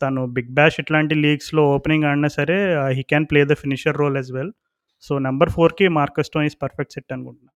తను 0.00 0.22
బిగ్ 0.36 0.52
బ్యాష్ 0.54 0.78
ఇట్లాంటి 0.82 1.14
లీగ్స్‌లో 1.24 1.62
ఓపెనింగ్ 1.74 2.04
ఆడినా 2.04 2.30
సరే 2.38 2.58
he 2.98 3.04
can 3.04 3.28
play 3.30 3.42
the 3.44 3.56
finisher 3.62 3.98
role 3.98 4.18
as 4.18 4.32
well. 4.32 4.52
So, 5.04 5.12
number 5.28 5.50
ఫోర్కి 5.50 5.88
మార్కస్ 5.98 6.32
ఈస్ 6.44 6.58
పర్ఫెక్ట్ 6.62 6.94
సెట్ 6.94 7.12
అనుకుంటున్నా. 7.12 7.50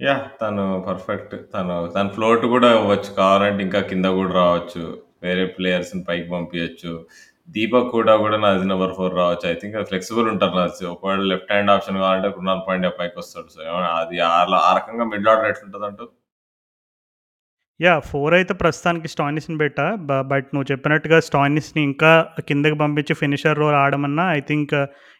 యా 0.00 0.14
తను 0.42 0.64
పర్ఫెక్ట్. 0.88 1.34
తను 1.54 1.76
తన 1.94 2.06
ఫ్లోట్ 2.08 2.44
కూడా 2.46 2.68
ఇవ్వచ్చు 2.74 3.10
కావాలంటే 3.16 3.62
ఇంకా 3.64 3.80
కింద 3.90 4.06
కూడా 4.18 4.32
రావచ్చు. 4.34 4.84
వేరే 5.22 5.44
ప్లేయర్స్‌ని 5.56 6.02
పైకి 6.04 6.28
పంపించచ్చు 6.30 6.92
దీపక్ 7.48 7.90
కూడా 7.90 8.14
కూడా 8.16 8.36
నాది 8.36 8.66
నెంబర్ 8.66 8.94
ఫోర్ 8.96 9.14
రావచ్చు. 9.14 9.46
ఐ 9.50 9.54
థింక్ 9.54 9.76
ఫ్లెక్సిబుల్ 9.90 10.26
ఉంటారు 10.32 10.54
నాది 10.56 10.86
ఒకవేళ 10.92 11.22
లెఫ్ట్ 11.32 11.52
హ్యాండ్ 11.52 11.70
ఆప్షన్ 11.70 11.98
కావాలంటే 11.98 12.30
కృణాల్ 12.36 12.62
పాండ్యా 12.68 12.92
పైకొస్తాడు. 13.00 13.50
సో, 13.56 13.60
అది 14.00 14.16
ఆ 14.30 14.72
రకంగా 14.78 15.06
మిడిల్ 15.12 15.30
ఆర్డర్ 15.34 15.50
ఎట్లుంటదంటావు? 15.52 16.10
యాహ్! 17.80 18.00
4 18.04 18.34
అయితే 18.38 18.52
ప్రస్తుతానికి 18.62 19.08
స్టాయినిస్‌ని 19.12 19.56
పెట్టా. 19.60 19.84
బట్ 20.30 20.46
నువ్వు 20.54 20.68
చెప్పినట్టుగా 20.70 21.18
స్టాయినిస్‌ని 21.26 21.82
ఇంకా 21.88 22.10
కిందకి 22.48 22.76
పంపించి 22.80 23.14
finisher 23.20 23.60
role 23.62 23.76
ఆడమన్నా 23.82 24.24
I 24.32 24.40
think 24.48 24.72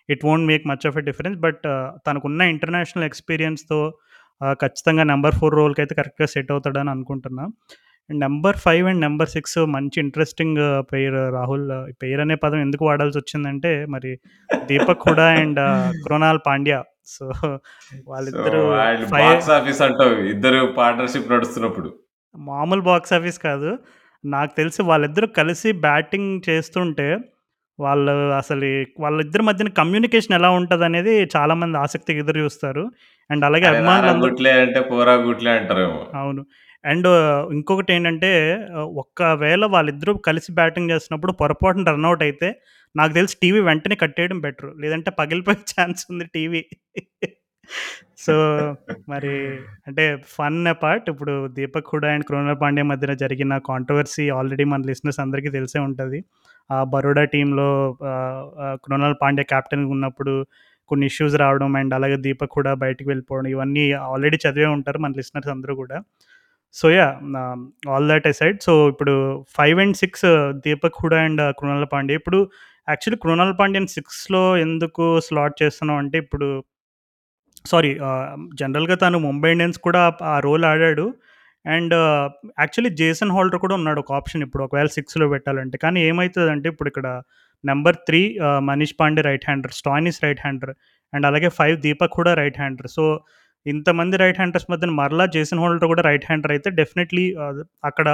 it 0.09 0.23
won't 0.25 0.47
make 0.51 0.65
much 0.71 0.87
of 0.91 0.97
a 0.97 1.05
difference. 1.09 1.39
But 1.41 1.63
తనకున్న 2.07 2.41
ఇంటర్నేషనల్ 2.55 3.07
ఎక్స్‌పీరియన్స్‌తో 3.09 3.79
ఖచ్చితంగా 4.61 5.05
నంబర్ 5.13 5.37
4 5.37 5.55
రోల్‌కైతే 5.61 5.95
కరెక్ట్‌గా 6.01 6.29
సెట్ 6.35 6.51
అవుతాడని 6.55 6.91
అనుకుంటున్నా. 6.95 7.45
నంబర్ 8.11 8.57
5 8.65 8.87
అండ్ 8.91 9.03
నంబర్ 9.07 9.31
6 9.33 9.47
మంచి 9.75 9.99
ఇంట్రెస్టింగ్ 10.05 10.61
పెయిర్ 10.93 11.19
రాహుల్. 11.35 11.67
పెయిర్ 12.03 12.21
అనే 12.21 12.37
పదం 12.45 12.61
ఎందుకు 12.67 12.85
వాడాల్సొచ్చిందంటే 12.87 13.73
మరి 13.95 14.13
దీపక్ 14.65 15.05
హుడా 15.09 15.27
అండ్ 15.41 15.61
కృణాల్ 16.05 16.41
పాండ్యా. 16.47 16.81
సో, 17.09 17.25
వాళ్ళిద్దరూ 18.09 18.63
అండ్ 18.83 19.05
ఆఫీస్ 19.59 19.81
అంటావు. 19.87 20.15
ఇద్దరు 20.35 20.61
పార్ట్నర్‌షిప్ 20.79 21.33
నడుస్తున్నప్పుడు. 21.33 21.91
మామూలు 22.35 22.83
బాక్స్ 22.83 23.13
ఆఫీస్ 23.13 23.39
కాదు. 23.41 23.71
నాకు 24.25 24.53
తెలిసి 24.57 24.81
వాళ్ళిద్దరూ 24.83 25.27
కలిసి 25.37 25.69
బ్యాటింగ్ 25.85 26.31
చేస్తుంటే, 26.49 27.09
వాళ్ళు 27.79 28.13
అసలు 28.35 28.69
వాళ్ళిద్దరి 28.99 29.43
మధ్యన 29.49 29.69
కమ్యూనికేషన్ 29.79 30.37
ఎలా 30.39 30.51
ఉంటదనేది 30.51 31.15
చాలామంది 31.35 31.77
ఆసక్తిగా 31.79 32.21
ఎదురు 32.21 32.41
చూస్తారు. 32.41 32.85
అండ్ 33.31 33.45
అలాగే 33.49 33.67
అరే 33.67 33.77
రారా 33.77 33.83
అభిమానులందరూ 33.83 34.25
గుట్లే 34.27 34.53
అంటే 34.63 34.81
పోరా 34.91 35.15
గుట్లే 35.27 35.53
అంటారేమో. 35.59 36.01
అవును. 36.21 36.43
అండ్ 36.85 37.09
ఇంకొకటేంటంటే 37.53 38.31
ఆహ్, 38.77 38.91
ఒక్కవేళ 39.03 39.63
వాళ్ళిద్దరూ 39.75 40.13
కలిసి 40.29 40.51
బ్యాటింగ్ 40.53 40.91
చేస్తున్నప్పుడు 40.93 41.33
పొరపాటున 41.41 41.91
రనౌట్ 41.91 42.23
అయితే, 42.29 42.49
నాకు 42.95 43.13
తెలిసి 43.13 43.37
టీవీ 43.43 43.61
వెంటనే 43.63 43.97
కట్టేయడం 43.97 44.39
బెటరు. 44.41 44.71
లేదంటే 44.83 45.11
పగిలిపోయే 45.21 45.59
ఛాన్స్ 45.75 46.03
ఉంది 46.13 46.27
టీవీ. 46.37 46.63
సో, 48.25 48.35
మరి 49.13 49.33
అంటే 49.89 50.05
ఫన్ 50.37 50.59
పార్ట్. 50.83 51.07
ఇప్పుడు 51.13 51.35
దీపక్ 51.57 51.91
హుడా 51.93 52.09
అండ్ 52.15 52.27
కృణాల్ 52.29 52.59
పాండే 52.63 52.83
మధ్యన 52.91 53.13
జరిగిన 53.23 53.59
కాంట్రవర్సీ 53.71 54.25
ఆల్రెడీ 54.39 54.65
మన 54.73 54.83
లిసినర్స్ 54.91 55.21
అందరికీ 55.25 55.51
తెలిసే 55.57 55.81
ఉంటుంది. 55.89 56.19
ఆ 56.71 56.79
బరోడా 56.95 57.25
టీంలో 57.35 57.69
క్రోనల్ 58.03 58.81
కృణాల్ 58.87 59.17
పాండ్యా 59.23 59.45
కెప్టెన్ 59.53 59.85
ఉన్నప్పుడు 59.97 60.35
కొన్ని 60.91 61.07
ఇష్యూస్ 61.11 61.35
రావడం 61.43 61.71
అండ్ 61.81 61.95
అలాగే 61.99 62.17
దీపక్ 62.27 62.53
కూడా 62.59 62.73
బయటికి 62.85 63.09
వెళ్ళిపోవడం 63.11 63.49
ఇవన్నీ 63.55 63.85
ఆల్రెడీ 64.13 64.39
చదివే 64.45 64.69
ఉంటారు 64.77 64.99
మన 65.05 65.13
లిసినర్స్ 65.21 65.51
అందరూ 65.55 65.75
కూడా. 65.83 65.97
So, 66.75 66.87
yeah 66.99 67.07
all 67.95 68.09
that 68.13 68.27
aside 68.33 68.59
so, 68.67 68.73
ఇప్పుడు 68.93 69.15
five 69.59 69.79
and 69.85 69.97
six 70.03 70.27
Deepak 70.67 70.99
Hooda 71.03 71.21
and 71.29 71.43
Krunal 71.61 71.87
Pandey. 71.95 72.15
ఇప్పుడు 72.21 72.41
యాక్చువల్లీ 72.89 73.21
కృణాల్ 73.25 73.55
పాండ్యన్ 73.61 73.89
సిక్స్లో 73.97 74.43
ఎందుకు 74.67 75.07
స్లాట్ 75.29 75.57
చేస్తున్నాం 75.63 75.99
అంటే 76.05 76.19
ఇప్పుడు 76.25 76.49
సారీ 77.65 77.91
జనరల్‌గా 78.61 78.97
తను 79.05 79.19
ముంబై 79.29 79.51
ఇండియన్స్ 79.55 79.79
కూడా 79.87 80.03
ఆ 80.33 80.37
రోల్ 80.47 80.65
ఆడాడు. 80.73 81.07
అండ్ 81.65 81.95
యాక్చువల్లీ 82.63 82.91
జేసన్ 83.01 83.33
హోల్డర్ 83.37 83.61
కూడా 83.65 83.75
ఉన్నాడు 83.75 84.01
ఒక 84.01 84.13
ఆప్షన్ 84.13 84.43
ఇప్పుడు 84.47 84.63
ఒకవేళ 84.65 84.89
సిక్స్లో 84.97 85.27
పెట్టాలంటే. 85.29 85.77
కానీ 85.85 85.99
ఏమవుతుందంటే 86.11 86.69
ఇప్పుడు 86.69 86.89
ఇక్కడ 86.89 87.09
number 87.65 87.97
three 88.09 88.21
Manish 88.69 88.95
Pandey 89.01 89.23
right 89.29 89.47
hander, 89.49 89.73
Stoinis 89.81 90.21
right 90.27 90.43
hander 90.45 90.73
and 91.13 91.27
అలాగే 91.27 91.49
ఫైవ్ 91.59 91.77
దీపక్ 91.87 92.15
కూడా 92.21 92.33
రైట్ 92.35 92.59
హ్యాండర్. 92.63 92.89
సో, 92.97 93.05
ఇంతమంది 93.67 94.17
రైట్ 94.23 94.39
హ్యాండర్స్ 94.41 94.69
మధ్యన 94.73 94.93
మరలా 95.01 95.25
జేసన్ 95.37 95.61
హోల్డర్ 95.63 95.89
కూడా 95.93 96.03
రైట్ 96.03 96.27
హ్యాండర్ 96.27 96.53
అయితే 96.57 96.71
డెఫినెట్‌లీ 96.81 97.25
అక్కడ 97.85 98.09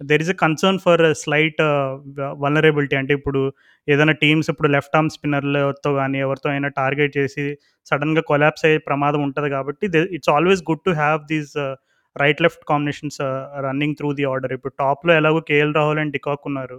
there 0.00 0.22
is 0.24 0.30
a 0.30 0.36
concern 0.42 0.78
for 0.78 1.02
slight 1.22 1.60
వ 2.38 2.48
అంటే 3.00 3.12
ఇప్పుడు 3.18 3.40
ఏదైనా 3.88 4.14
టీమ్స్ 4.22 4.48
ఇప్పుడు 4.50 4.68
లెఫ్ట్ 4.68 4.96
ఆర్మ్ 4.96 5.10
స్పిన్నర్‌లతో 5.10 5.90
కానీ 5.94 6.18
ఎవరితో 6.18 6.48
అయినా 6.50 6.68
టార్గెట్ 6.78 7.12
చేసి 7.18 7.44
సడన్గా 7.86 8.22
కొలాప్స్ 8.22 8.64
అయ్యే 8.64 8.78
ప్రమాదం 8.88 9.20
ఉంటుంది 9.22 9.50
కాబట్టి 9.50 9.86
it's 10.16 10.32
always 10.36 10.62
good 10.70 10.84
to 10.84 10.92
have 11.00 11.20
these 11.28 11.52
right 12.16 12.40
left 12.42 12.64
combinations 12.68 13.18
running 13.66 13.96
through 13.98 14.08
the 14.12 14.24
order. 14.24 14.52
ఇప్పుడు 14.52 14.74
టాప్‌లో 14.78 15.12
ఎలాగో 15.20 15.40
K L 15.50 15.74
Rahul 15.74 16.00
and 16.02 16.12
de 16.12 16.46
ఉన్నారు. 16.50 16.78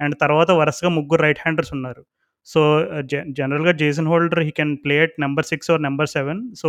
అండ్ 0.00 0.14
తర్వాత 0.22 0.50
వరుసగా 0.60 0.90
ముగ్గురు 0.98 1.22
రైట్ 1.22 1.42
హ్యాండర్స్ 1.44 1.72
ఉన్నారు. 1.78 2.02
సో, 2.48 2.60
uh, 2.90 3.02
జ 3.10 3.14
జనరల్‌గా 3.38 3.72
Jason 3.80 4.06
Holder 4.06 4.42
he 4.46 4.52
can 4.58 4.72
play 4.84 4.94
at 5.02 5.16
number 5.24 5.46
six 5.50 5.68
or 5.72 5.82
number 5.82 6.08
seven 6.14 6.40
so, 6.54 6.68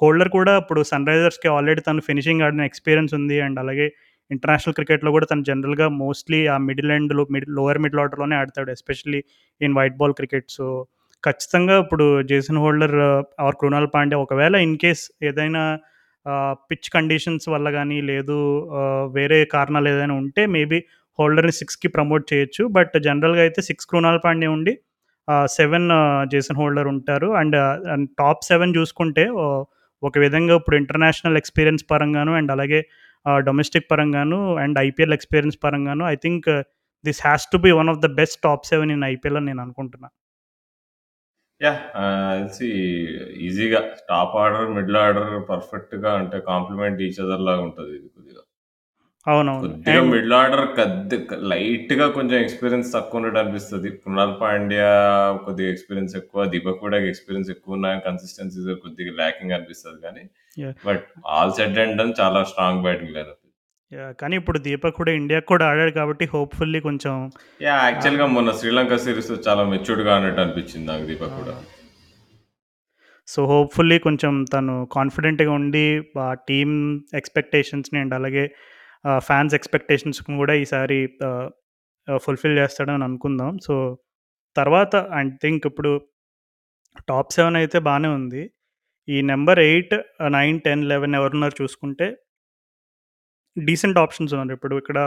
Holder 0.00 0.30
కూడా 0.34 0.52
ఇప్పుడు 0.62 0.80
సన్‌రైజర్స్‌కి 0.90 1.48
ఆల్రెడీ 1.54 1.80
తను 1.80 2.02
ఫినిషింగ్ 2.06 2.42
ఆడిన 2.46 2.62
ఎక్స్‌పీరియన్స్ 2.70 3.14
ఉంది. 3.18 3.38
అండ్ 3.46 3.58
అలాగే 3.58 3.86
ఇంటర్నేషనల్ 4.30 4.76
క్రికెట్‌లో 4.78 5.10
కూడా 5.12 5.26
తను 5.26 5.44
జనరల్‌గా 5.48 5.86
మోస్ట్‌లీ 6.00 6.40
ఆ 6.48 6.58
middle 6.68 6.92
and 6.92 7.14
middle 7.30 7.54
lower 7.58 7.80
middle 7.84 8.00
ఆర్డర్‌లోనే 8.04 8.36
ఆడతాడు. 8.40 8.70
Especially 8.76 9.20
in 9.60 9.76
white 9.78 9.96
ball 10.00 10.16
cricket. 10.20 10.48
So, 10.50 10.66
ఖచ్చితంగా 11.24 11.76
ఇప్పుడు 11.84 12.06
Jason 12.28 12.60
Holder 12.64 12.96
or 13.44 13.56
Krunal 13.60 13.88
Pandey 13.94 14.16
ఒకవేళ 14.24 14.56
ఇన్ 14.66 14.76
కేస్ 14.82 15.04
ఏదైనా 15.28 15.62
పిచ్ 16.70 16.88
కండిషన్స్ 16.94 17.46
వల్ల 17.52 17.68
కానీ 17.76 17.98
లేదు 18.08 18.36
వేరే 19.14 19.38
కారణాలు 19.52 19.88
ఏదైనా 19.92 20.14
ఉంటే 20.22 20.42
మేబీ 20.54 20.78
హోల్డర్‌ని 21.18 21.54
సిక్స్కి 21.58 21.88
ప్రమోట్ 21.96 22.24
చేయొచ్చు. 22.32 22.62
బట్ 22.76 22.94
జనరల్‌గా 23.06 23.42
అయితే 23.46 23.60
సిక్స్ 23.68 23.88
కృణాల్ 23.92 24.20
పాండే 24.24 24.48
ఉండి 24.56 24.74
సెవెన్ 25.56 25.88
జేసన్ 26.32 26.58
హోల్డర్ 26.60 26.88
ఉంటారు. 26.92 27.28
అండ్ 27.40 27.56
అండ్ 27.94 28.06
టాప్ 28.20 28.42
సెవెన్ 28.50 28.72
చూసుకుంటే 28.78 29.24
ఒక 30.02 30.14
విధంగా 30.24 30.54
ఇప్పుడు 30.60 30.76
ఇంటర్నేషనల్ 30.80 31.38
ఎక్స్‌పీరియన్స్ 31.40 31.84
పరంగాను 31.90 32.32
అండ్ 32.38 32.50
అలాగే 32.56 32.80
డొమెస్టిక్ 33.48 33.90
పరంగాను 33.90 34.40
and 34.64 34.78
IPL 34.78 35.16
experience 35.18 35.58
పరంగాను 35.64 36.04
I 36.06 36.16
think 36.24 36.48
this 37.04 37.20
has 37.26 37.46
to 37.52 37.58
be 37.66 37.72
one 37.80 37.90
of 37.94 38.00
the 38.06 38.10
best 38.20 38.40
top 38.42 38.64
seven 38.66 38.92
in 38.96 39.04
IPL 39.12 39.38
అని 39.40 39.46
నేను 39.46 39.62
అనుకుంటున్నా. 39.66 40.08
యా 41.60 41.72
ఈజీగా 43.46 43.80
టాప్ 44.10 44.34
ఆర్డర్, 44.42 44.68
మిడిల్ 44.76 44.98
ఆర్డర్ 45.04 45.32
పర్ఫెక్ట్‌గా 45.52 46.12
అంటే 46.14 46.38
కాంప్లిమెంట్ 46.50 47.00
ఈచ్ 47.06 47.20
అదర్ 47.26 47.44
లాగా 47.48 47.62
ఉంటుంది 47.68 47.92
ఇది 47.98 48.08
కొద్దిగా. 48.16 48.42
అవునవును. 49.26 49.62
కొద్దిగా 49.64 50.02
మిడిల్ 50.10 50.34
ఆర్డర్ 50.34 50.66
కద్ది 50.76 51.16
లైట్‌గా 51.52 52.06
కొంచెం 52.16 52.36
ఎక్స్‌పీరియన్స్ 52.38 52.90
తక్కువ 52.92 53.18
ఉన్నట్టు 53.20 53.38
అనిపిస్తది. 53.38 53.88
కృణాల్ 53.98 54.34
పాండ్యా 54.40 54.90
కొద్దిగా 55.46 55.70
ఎక్స్‌పీరియన్స్ 55.70 56.14
ఎక్కువ. 56.16 56.44
దీపక్ 56.52 56.80
కూడా 56.84 56.98
ఎక్స్‌పీరియన్స్ 57.08 57.50
ఎక్కువున్న 57.50 57.90
కన్సిస్టెన్సీ 58.06 58.60
కొద్దిగా 58.84 59.12
ల్యాకింగ్ 59.20 59.52
అనిపిస్తది 59.52 60.22
yeah! 60.56 60.76
But 60.86 61.02
all 61.32 61.52
said 61.58 61.78
and 61.78 61.96
done 61.98 62.14
చాలా 62.20 62.42
స్ట్రాంగ్ 62.50 62.82
బ్యాటింగ్. 62.82 63.18
యాహ్! 63.92 64.12
కానీ 64.20 64.34
ఇప్పుడు 64.36 64.58
దీపక్ 64.64 64.96
కూడా 64.96 65.12
ఇండియాకి 65.18 65.46
కూడా 65.46 65.66
ఆడాడు 65.68 65.92
కాబట్టి 65.98 66.24
హోప్‌ఫుల్లీ 66.32 66.80
కొంచెం! 66.82 67.14
ఆహ్, 67.68 67.84
యాక్చువల్‌గా 67.84 68.26
మొన్న 68.32 68.50
శ్రీలంక 68.58 68.96
సీరీస్‌లో 69.04 69.38
చాలా 69.46 69.64
మెచ్యూర్డ్‌గా 69.70 70.12
ఆడినట్టు 70.16 70.40
అనిపించింది 70.40 70.86
నాకు 70.86 71.04
దీపక్ 71.04 71.36
కూడా. 71.38 71.54
సో, 73.28 73.40
హోప్‌ఫుల్లీ 73.46 73.96
కొంచెం 73.98 74.34
తను 74.52 74.74
కాన్ఫిడెంట్‌గా 74.92 75.52
ఉండి 75.56 75.86
ఆ 76.22 76.28
టీమ్ 76.48 76.74
ఎక్స్‌పెక్టేషన్స్‌ని 77.14 77.98
అండ్ 78.00 78.14
అలాగే 78.14 78.44
ఫ్యాన్స్ 79.22 79.54
ఎక్స్పెక్టేషన్స్ 79.54 80.20
కూడా 80.40 80.54
ఈసారి 80.62 80.98
ఫుల్‌ఫిల్ 82.08 82.58
చేస్తాడని 82.60 83.04
అనుకుందాం. 83.08 83.52
సో, 83.66 83.74
తర్వాత 84.56 84.94
ఐ 85.18 85.24
థింక్ 85.44 85.64
ఇప్పుడు 85.70 85.92
టాప్ 87.08 87.32
సెవెన్ 87.36 87.58
అయితే 87.60 87.78
బాగానే 87.88 88.10
ఉంది. 88.18 88.42
ఈ 89.08 89.18
నెంబర్ 89.30 89.60
8, 89.66 89.94
9, 90.28 90.58
10, 90.64 90.82
11 90.86 91.16
ఎవరున్నారు 91.20 91.56
చూసుకుంటే 91.62 92.06
డీసెంట్ 93.56 93.98
ఆప్షన్స్ 94.02 94.32
ఉన్నారు. 94.34 94.56
ఇప్పుడు 94.58 94.74
ఇక్కడ 94.82 94.98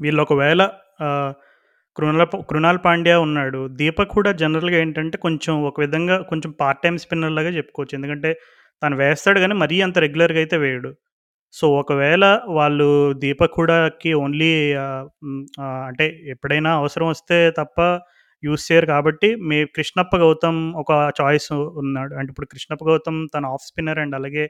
వీళ్ళు 0.00 0.20
ఒకవేళ 0.24 0.62
కృణాల 1.96 2.22
కృణాల్ 2.50 2.78
పాండ్యా 2.86 3.16
ఉన్నాడు. 3.26 3.60
దీపక్ 3.78 4.12
కూడా 4.16 4.30
జనరల్‌గా 4.42 4.78
ఏంటంటే 4.82 5.16
కొంచెం 5.26 5.54
ఒక 5.70 5.80
విధంగా 5.84 6.16
కొంచెం 6.30 6.50
పార్ట్ 6.60 6.82
టైం 6.84 6.96
స్పిన్నర్ 7.04 7.34
లాగా 7.38 7.50
చెప్పుకోవచ్చు. 7.58 7.94
ఎందుకంటే 7.98 8.30
తను 8.82 8.96
వేస్తాడు 9.02 9.38
కానీ 9.44 9.54
మరీ 9.62 9.76
అంత 9.86 9.98
రెగ్యులర్‌గా 10.04 10.40
అయితే 10.44 10.56
వేయడు. 10.64 10.90
సో, 11.54 11.64
ఒకవేళ 11.80 12.24
వాళ్ళు 12.58 12.86
దీపక్ 13.22 13.54
కూడాకి 13.56 14.10
ఓన్లీ 14.20 14.50
అంటే 15.88 16.04
ఎప్పుడైనా 16.34 16.70
అవసరం 16.80 17.06
వస్తే 17.12 17.38
తప్ప 17.58 17.78
యూస్ 18.42 18.64
చేయరు 18.68 18.86
కాబట్టి 18.92 19.28
మే 19.48 19.58
కృష్ణప్ప 19.76 20.14
గౌతమ్ 20.22 20.60
ఒక 20.82 20.90
చాయిస్ 21.20 21.48
ఉన్నాడు. 21.82 22.12
అంటే 22.18 22.30
ఇప్పుడు 22.32 22.48
కృష్ణప్ప 22.52 22.82
గౌతమ్ 22.90 23.20
తన 23.34 23.44
ఆఫ్ 23.54 23.64
స్పిన్నర్ 23.68 24.00
అండ్ 24.04 24.14
అలాగే 24.20 24.44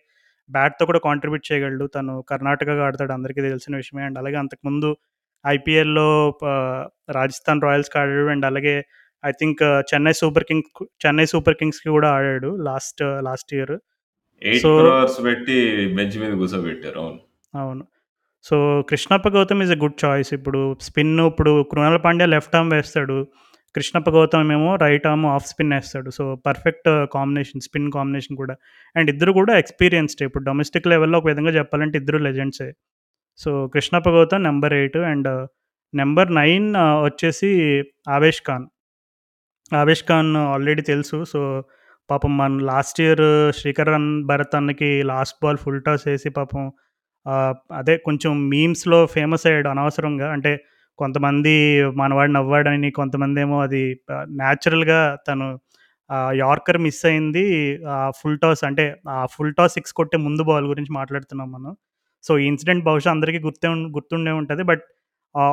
బ్యాట్‌తో 0.50 0.84
కూడా 0.90 1.00
కాంట్రిబ్యూట్ 1.06 1.44
చేయగలడు. 1.50 1.86
తను 1.96 2.14
కర్ణాటకగా 2.30 2.84
ఆడతాడు 2.86 3.12
అందరికీ 3.18 3.40
తెలిసిన 3.48 3.74
విషయమే. 3.82 4.04
అండ్ 4.08 4.18
అలాగే 4.22 4.38
అంతకుముందు 4.42 4.90
ఐపీఎల్‌లో 5.44 6.08
రాజస్థాన్ 7.18 7.62
రాయల్స్‌కి 7.66 7.98
ఆడాడు. 8.02 8.26
అండ్ 8.34 8.46
అలాగే 8.50 8.74
I 9.24 9.32
think 9.40 9.60
Chennai 9.90 10.14
Super 10.20 10.46
Kings 10.48 10.70
Chennai 11.04 11.26
Super 11.32 11.56
కింగ్స్‌కి 11.60 11.90
కూడా 11.96 12.08
ఆడాడు 12.16 12.50
last 12.68 13.02
last 13.28 13.52
year. 13.58 13.74
8 14.42 14.60
so 14.62 14.70
crores 14.80 15.18
పెట్టి 15.24 15.56
బెంచ్ 15.94 16.18
మీద 16.18 16.32
కూర్చోబెట్టారు. 16.34 16.98
అవును. 17.00 17.20
అవును. 17.54 17.84
So, 18.44 18.56
Krishnappa 18.82 19.28
Gowtham 19.28 19.62
is 19.62 19.70
a 19.70 19.76
good 19.76 19.98
choice. 20.04 20.30
ఇప్పుడు 20.34 20.60
స్పిన్ 20.80 21.14
ఇప్పుడు 21.26 21.52
కృణాల్ 21.72 21.98
పాండ్యా 22.04 22.26
లెఫ్ట్ 22.26 22.56
ఆర్మ్ 22.56 22.72
వేస్తాడు. 22.72 23.18
కృష్ణప్ప 23.74 24.10
గౌతమ్ 24.10 24.52
ఏమో 24.52 24.76
right 24.76 25.06
arm 25.06 25.26
off 25.26 25.46
spin 25.46 25.72
ఏస్తాడు. 25.72 26.10
So, 26.10 26.24
perfect 26.46 26.88
combination 27.14 27.60
spin 27.60 27.90
combination 27.92 28.36
కూడా. 28.36 28.54
అండ్ 28.96 29.10
ఇద్దరు 29.10 29.32
కూడా 29.32 29.54
ఎక్స్‌పీరియన్స్‌డే. 29.58 30.24
ఇప్పుడు 30.24 30.44
డొమెస్టిక్ 30.44 30.86
లెవెల్‌లో 30.86 31.18
ఒక 31.18 31.28
విధంగా 31.28 31.52
చెప్పాలంటే 31.52 31.98
ఇద్దరు 31.98 32.20
లెజెండ్సే. 32.28 32.68
So, 33.40 33.50
Krishnappa 33.68 34.08
Gowtham 34.10 34.44
number 34.44 34.74
8 34.76 35.00
and 35.12 35.30
number 35.94 36.30
9 36.34 36.68
వచ్చేసి 37.04 37.50
ఆవేష్ 38.10 38.42
ఖాన్. 38.46 38.66
ఆవేష్ 39.72 40.04
ఖాన్ 40.04 40.30
ఆల్రెడీ 40.46 40.82
తెలుసు. 40.84 41.18
సో, 41.24 41.40
పాపం 42.08 42.32
మన 42.38 42.62
లాస్ట్ 42.64 42.98
ఇయర్ 43.00 43.24
శ్రీకరణ్ 43.58 44.08
భరత్ 44.26 44.54
అన్నకి 44.54 44.90
లాస్ట్ 45.10 45.36
బాల్ 45.42 45.56
ఫుల్ 45.56 45.82
టాస్ 45.82 46.04
వేసి 46.08 46.30
పాపం 46.30 46.62
అదే 47.80 47.94
కొంచెం 48.06 48.32
మీమ్స్‌లో 48.48 48.98
ఫేమస్ 49.06 49.44
అయ్యాడు 49.46 49.68
అనవసరంగా. 49.68 50.28
అంటే 50.32 50.52
కొంతమంది 50.98 51.52
మనవాడిని 52.00 52.38
అవ్వాడని 52.38 52.88
కొంతమంది 52.90 52.92
కొంతమందేమో 52.92 53.56
అది 53.60 53.82
న్యాచురల్‌గా 54.40 54.98
తను 55.28 55.46
యార్కర్ 56.40 56.78
మిస్ 56.78 57.02
అయింది. 57.06 57.44
ఫుల్ 58.18 58.38
టాస్ 58.42 58.62
అంటే 58.64 58.84
ఆ 59.10 59.18
ఫుల్ 59.34 59.54
టాస్ 59.54 59.74
సిక్స్ 59.74 59.94
కొట్టే 60.00 60.18
ముందు 60.26 60.42
బాల్ 60.42 60.66
గురించి 60.66 60.92
మాట్లాడుతున్నాం 60.92 61.48
మనం. 61.52 61.72
సో, 62.24 62.32
ఈ 62.38 62.46
ఇన్సిడెంట్ 62.46 62.84
బహుశా 62.84 63.10
అందరికీ 63.10 63.40
గుర్తే 63.46 63.68
గుర్తుండే 63.96 64.32
ఉంటుంది 64.40 64.64
but 64.64 64.84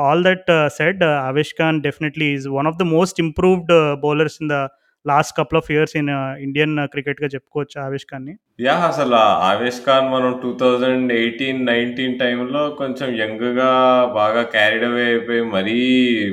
all 0.06 0.24
that 0.24 0.50
said 0.78 1.04
Avesh 1.30 1.54
Khan 1.60 1.78
definitely 1.82 2.28
is 2.36 2.48
one 2.58 2.68
of 2.72 2.78
the 2.78 2.86
most 2.96 3.20
improved 3.26 3.74
bowlers 4.04 4.38
in 4.42 4.52
the 4.52 4.58
last 5.06 5.34
couple 5.38 5.58
of 5.58 5.70
years 5.72 5.96
in 5.96 6.10
Indian 6.42 6.76
క్రికెట్‌గా 6.88 7.28
చెప్పుకోవచ్చు 7.28 7.78
ఆవేష్ 7.86 8.06
ఖాన్‌ని. 8.06 8.34
యా 8.60 8.76
అసలు 8.88 9.18
ఆవేష్ 9.50 9.82
ఖాన్ 9.86 10.08
మనం 10.10 10.32
2018, 10.42 11.60
19 11.66 12.16
టైమ్‌లో 12.20 12.64
కొంచెం 12.82 13.10
యంగ్‌గా 13.22 13.70
బాగా 14.16 14.44
క్యారీడ్ 14.56 14.86
అవే 14.86 15.04
అయిపోయి 15.06 15.44
మరీ, 15.50 15.78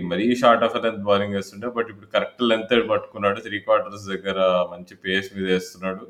మరీ 0.05 0.27
షార్ట్ 0.35 0.65
ఆఫ్ 0.65 0.77
లెంత్ 0.79 1.05
బౌలింగ్ 1.05 1.37
వేస్తుండే 1.37 1.71
బట్ 1.77 1.91
ఇప్పుడు 1.91 2.11
కరెక్ట్ 2.15 2.43
లెంత్ 2.43 2.75
పట్టుకున్నాడు. 2.91 3.41
త్రీ 3.47 3.59
క్వార్టర్స్ 3.61 4.07
దగ్గర 4.09 4.39
మంచి 4.73 4.95
పేస్ 5.05 5.31
మీద 5.37 5.47
వేస్తున్నాడు 5.53 6.07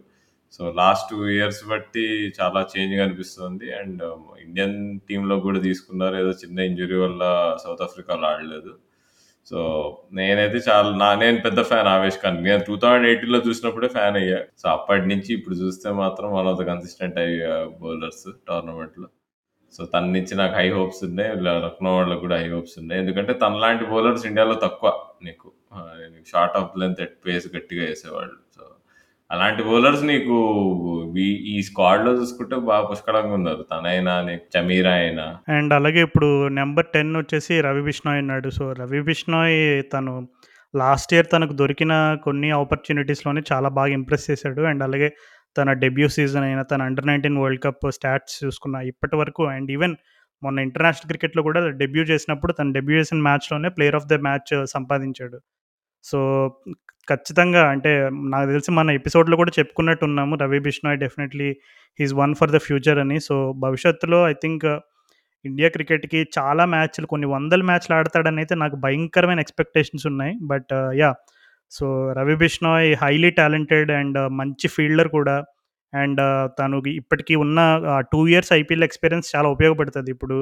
సో, 0.53 0.65
లాస్ట్ 0.77 1.09
టూ 1.11 1.17
ఇయర్స్ 1.31 1.63
బట్టి 1.71 2.05
చాలా 2.39 2.61
చేంజ్‌గా 2.73 3.03
అనిపిస్తుంది. 3.05 3.67
అండ్ 3.81 4.03
ఇండియన్ 4.45 4.77
టీంలో 5.09 5.37
కూడా 5.41 5.61
తీసుకున్నారు. 5.61 6.17
ఏదో 6.17 6.33
చిన్న 6.43 6.59
ఇంజురీ 6.71 6.99
వల్ల 6.99 7.23
సౌత్ 7.65 7.83
ఆఫ్రికాలో 7.83 8.27
ఆడలేదు. 8.29 8.73
సో, 9.47 9.59
నేనైతే 10.13 10.59
చాలా 10.71 10.97
నా 10.97 11.15
నేను 11.15 11.41
పెద్ద 11.41 11.63
ఫ్యాన్ 11.63 11.89
ఆవేష్ 11.89 12.19
ఖాన్. 12.23 12.45
నేను 12.45 12.65
2018లో 12.65 13.39
చూసినప్పుడే 13.39 13.89
ఫ్యాన్ 13.89 14.17
అయ్యా. 14.17 14.39
సో, 14.59 14.69
అప్పటి 14.69 15.07
నుంచి 15.07 15.35
ఇప్పుడు 15.35 15.55
చూస్తే 15.55 15.91
మాత్రం 15.91 16.33
వన్ 16.33 16.47
ఆఫ్ 16.47 16.61
ద 16.61 16.63
కన్సిస్టెంట్ 16.63 17.19
అయ్యా 17.19 17.65
బౌలర్స్ 17.81 18.33
టోర్నమెంట్‌లో. 18.49 19.09
సో, 19.73 19.85
తన 19.85 20.01
నుంచి 20.01 20.35
నాకు 20.35 20.55
హై 20.55 20.71
హోప్స్ 20.71 21.05
ఉన్నాయి. 21.05 21.37
లక్నో 21.37 21.97
వాళ్ళకి 21.97 22.21
కూడా 22.21 22.37
హై 22.37 22.49
హోప్స్ 22.49 22.79
ఉన్నాయి. 22.79 23.03
ఎందుకంటే 23.03 23.33
తనలాంటి 23.33 23.85
బౌలర్స్ 23.85 24.27
ఇండియాలో 24.27 24.55
తక్కువ 24.55 25.05
నీకు. 25.23 25.53
Short 26.27 26.57
of 26.57 26.79
length 26.79 27.01
at 27.01 27.27
pace 27.27 27.57
గట్టిగా 27.57 27.85
వేసేవాళ్ళు 27.85 28.46
అలాంటి 29.31 29.63
బౌలర్స్ 29.69 30.03
నీకు 30.09 30.35
ఈ 31.19 31.25
ఈ 31.53 31.57
స్క్వాడ్‌లో 31.69 32.11
చూసుకుంటే 32.19 32.57
బాగా 32.69 32.85
పుష్కలంగా 32.91 33.33
ఉన్నారు. 33.39 33.63
తనైనా, 33.73 34.13
నీకు 34.23 34.45
చమీర్ 34.55 34.89
అయినా. 34.93 35.25
అండ్ 35.57 35.73
అలాగే 35.79 36.01
ఇప్పుడు 36.09 36.29
నెంబర్ 36.59 36.87
10 36.93 37.17
వచ్చేసి 37.17 37.55
రవి 37.67 37.83
బిష్నాయ్ 37.89 38.21
ఉన్నాడు. 38.25 38.51
సో, 38.59 38.67
రవి 38.81 39.01
బిష్నాయ్ 39.09 39.59
తను 39.95 40.13
లాస్ట్ 40.75 41.13
ఇయర్ 41.15 41.29
తనకు 41.35 41.55
దొరికిన 41.61 41.93
కొన్ని 42.27 42.49
ఆపర్చునిటీస్‌లోనే 42.59 43.43
చాలా 43.51 43.69
బాగా 43.79 43.93
ఇంప్రెస్ 43.99 44.27
చేశాడు. 44.31 44.63
అండ్ 44.71 44.85
అలాగే 44.89 45.09
తన 45.57 45.73
డెబ్యూ 45.83 46.09
సీజన్ 46.17 46.47
అయిన 46.49 46.63
తన 46.71 46.81
అండర్ 46.89 47.07
19 47.07 47.39
వరల్డ్ 47.43 47.63
కప్ 47.67 47.87
స్టాట్స్ 47.97 48.37
చూసుకున్న 48.43 48.77
ఇప్పటి 48.91 49.17
వరకు 49.17 49.45
అండ్ 49.53 49.71
ఈవెన్ 49.77 49.95
మొన్న 50.43 50.59
ఇంటర్నేషనల్ 50.67 51.11
క్రికెట్‌లో 51.13 51.43
కూడా 51.47 51.61
డెబ్యూ 51.83 52.03
చేసినప్పుడు 52.11 52.53
తను 52.59 52.73
డెబ్యూ 52.73 52.97
చేసిన 53.01 53.21
మ్యాచ్‌లోనే 53.29 53.69
ప్లేయర్ 53.77 53.99
ఆఫ్ 54.01 54.09
ద 54.09 54.19
మ్యాచ్ 54.27 54.53
సంపాదించాడు. 54.75 55.39
సో, 56.07 56.19
ఖచ్చితంగా 57.09 57.63
అంటే 57.73 57.91
నాకు 58.33 58.47
తెలిసి 58.51 58.71
మన 58.71 58.91
ఎపిసోడ్‌లో 58.91 59.37
కూడా 59.37 59.53
చెప్పుకున్నట్టు 59.59 60.05
ఉన్నాము 60.05 60.35
Ravi 60.37 60.59
Bishnoi 60.61 60.99
definitely 60.99 61.49
he's 61.99 62.15
one 62.15 62.35
for 62.35 62.53
the 62.53 62.59
future 62.67 62.99
అని. 62.99 63.19
సో, 63.21 63.35
భవిష్యత్తులో 63.65 64.21
ఐ 64.29 64.35
థింక్ 64.43 64.67
ఇండియా 65.45 65.69
క్రికెట్‌కి 65.69 66.21
చాలా 66.39 66.65
మ్యాచ్‌లు 66.67 67.07
కొన్ని 67.07 67.27
వందల 67.27 67.63
మ్యాచ్‌లు 67.63 67.95
ఆడతాడనైతే 67.97 68.55
నాకు 68.55 68.77
భయంకరమైన 68.77 69.41
ఎక్స్‌పెక్టేషన్స్ 69.41 70.07
ఉన్నాయి. 70.07 70.35
But 70.45 70.73
yeah 70.99 71.11
so, 71.73 71.87
Ravi 72.19 72.37
Bishnoi 72.37 72.89
highly 73.03 73.31
talented 73.33 73.91
and 73.93 74.19
మంచి 74.41 74.69
ఫీల్డర్ 74.69 75.11
కూడా. 75.11 75.37
అండ్ 75.93 76.21
తను 76.59 76.77
ఇప్పటికి 76.95 77.35
ఉన్న 77.37 77.59
టూ 78.13 78.21
ఇయర్స్ 78.29 78.53
ఐపీఎల్ 78.53 78.87
ఎక్స్‌పీరియన్స్ 78.89 79.29
చాలా 79.35 79.49
ఉపయోగపడుతుంది 79.49 80.11
ఇప్పుడు 80.11 80.37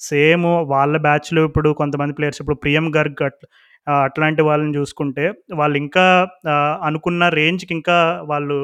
సేమ్ 0.00 0.46
వాళ్ళ 0.72 0.96
బ్యాచ్‌లో 0.98 1.42
ఇప్పుడు 1.44 1.70
కొంతమంది 1.74 2.14
ప్లేయర్స్ 2.14 2.40
ఇప్పుడు 2.42 2.58
ప్రియం 2.64 2.86
గర్గ్ 2.98 3.22
అట్లాంటి 4.04 4.42
వాళ్ళని 4.42 4.74
చూసుకుంటే 4.76 5.24
వాళ్ళు 5.60 5.76
ఇంకా 5.78 6.04
అనుకున్న 6.82 7.24
రేంజ్‌కి 7.38 7.72
ఇంకా 7.78 7.96
వాళ్ళు 8.30 8.58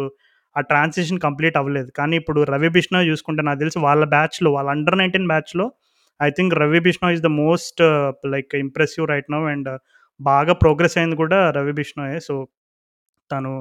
ఆ 0.56 0.62
ట్రాన్సిషన్ 0.70 1.20
కంప్లీట్ 1.20 1.56
అవ్వలేదు. 1.60 1.90
కానీ 1.98 2.14
ఇప్పుడు 2.16 2.40
రవి 2.52 2.70
బిష్ణో 2.76 3.00
చూసుకుంటే 3.08 3.42
నాకు 3.42 3.60
తెలిసి 3.60 3.78
వాళ్ళ 3.80 4.04
బ్యాచ్‌లో 4.14 4.50
వాళ్ళ 4.56 4.68
అండర్ 4.70 4.96
19 4.96 5.28
బ్యాచ్‌లో 5.32 5.66
I 6.20 6.30
think 6.30 6.54
Ravi 6.62 6.80
Bishnoi 6.86 7.08
is 7.14 7.22
the 7.22 7.32
most 7.42 7.82
like 8.34 8.52
impressive 8.60 9.06
right 9.12 9.30
now 9.34 9.42
and 9.54 9.70
బాగా 10.20 10.52
ప్రోగ్రెస్ 10.62 10.96
అయింది 11.00 11.16
కూడా 11.22 11.38
రవి 11.58 11.74
బిష్ణోయే 11.80 12.18
సో, 12.28 12.34
తను 13.30 13.52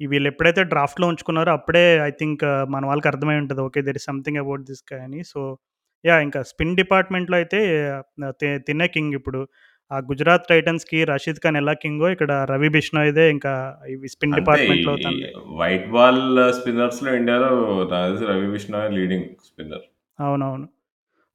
వీళ్ళు 0.00 0.28
ఎప్పుడైతే 0.30 0.62
డ్రాఫ్ట్‌లో 0.72 1.06
ఉంచుకున్నారో 1.12 1.50
అప్పుడే 1.58 1.84
ఐ 2.02 2.12
థింక్ 2.20 2.42
మన 2.74 2.82
వాళ్ళకి 2.88 3.08
అర్థమై 3.12 3.36
ఉంటుంది 3.42 3.62
okay. 3.62 3.80
There 3.86 3.98
is 4.00 4.08
something 4.10 4.40
about 4.42 4.64
this 4.70 4.84
guy 4.90 5.02
అని. 5.06 5.20
సో, 5.24 5.40
యా 6.04 6.16
ఇంకా 6.26 6.40
స్పిన్ 6.50 6.74
డిపార్ట్‌మెంట్‌లో 6.80 7.36
అయితే 7.40 7.60
తినే 8.66 8.88
కింగ్ 8.94 9.14
ఇప్పుడు. 9.20 9.40
ఆ 9.90 9.96
గుజరాత్ 10.08 10.46
టైటన్స్‌కి 10.48 10.98
రషీద్ 11.10 11.40
ఖాన్ 11.42 11.58
ఎలా 11.60 11.74
కింగో 11.82 12.06
ఇక్కడ 12.14 12.32
రవి 12.50 12.68
బిష్నాయ్‌దే 12.76 13.24
ఇంకా 13.34 13.52
ఇవి 13.92 14.08
స్పిన్ 14.12 14.32
ఈ 14.34 14.40
తనదే. 15.04 15.28
వైట్ 15.58 15.86
బాల్ 15.90 16.22
స్పిన్నర్స్‌లో 16.56 17.10
ఇండియాలో 17.18 17.50
నాకు 17.60 17.84
తెలిసి 17.92 18.24
రవి 18.32 18.48
బిష్నాయ్ 18.54 18.88
లీడింగ్ 18.96 19.28
స్పిన్నర్. 19.48 19.84
అవునవును. 20.18 20.66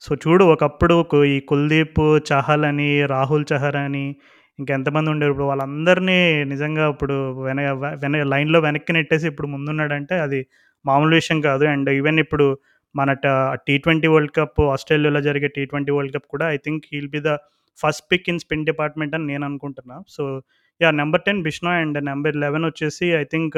సో, 0.02 0.12
చూడు 0.24 0.44
ఒకప్పుడు 0.54 0.96
కు 1.12 1.18
ఈ 1.32 1.38
కుల్దీప్ 1.50 2.00
చహల్ 2.30 2.66
అని, 2.70 2.90
రాహుల్ 3.12 3.46
చహర్ 3.52 3.78
అని 3.82 4.06
ఇంకెంతమంది 4.60 5.10
ఉండేవారు. 5.12 5.34
ఇప్పుడు 5.34 5.50
వాళ్ళందరినీ 5.52 6.18
నిజంగా 6.52 6.86
ఇప్పుడు 6.94 7.16
వెన 7.48 7.60
వెన 8.04 8.24
లైన్‌లో 8.34 8.60
వెనక్కి 8.68 8.94
నెట్టేసి 8.98 9.26
ఇప్పుడు 9.32 9.50
ముందున్నాడంటే 9.54 10.18
అది 10.26 10.40
మామూలు 10.86 11.14
విషయం 11.20 11.40
కాదు. 11.48 11.66
అండ్ 11.74 11.90
ఈవెన్ 12.00 12.20
ఇప్పుడు 12.26 12.48
మన 12.96 13.10
ట 13.16 13.28
టీ20 13.68 14.08
వరల్డ్ 14.14 14.34
కప్ 14.38 14.62
ఆస్ట్రేలియాలో 14.74 15.22
జరిగే 15.28 15.50
టీ20 15.56 15.68
వరల్డ్ 15.98 16.14
కప్ 16.16 16.28
కూడా 16.34 16.46
I 16.50 16.60
think 16.66 16.84
he 16.90 16.98
will 16.98 17.14
be 17.14 17.22
the 17.22 17.32
first 17.78 18.04
pick 18.12 18.30
in 18.30 18.42
spin 18.44 18.66
department 18.66 19.16
అని 19.18 19.28
నేను 19.28 19.46
అనుకుంటున్నా. 19.46 19.98
So, 20.10 20.24
yeah! 20.82 20.96
Number 21.02 21.24
10 21.24 21.42
Bishnoi 21.48 21.82
and 21.84 22.00
number 22.10 22.38
eleven 22.46 22.66
వచ్చేసి 22.70 23.08
ఐ 23.18 23.26
థింక్ 23.34 23.58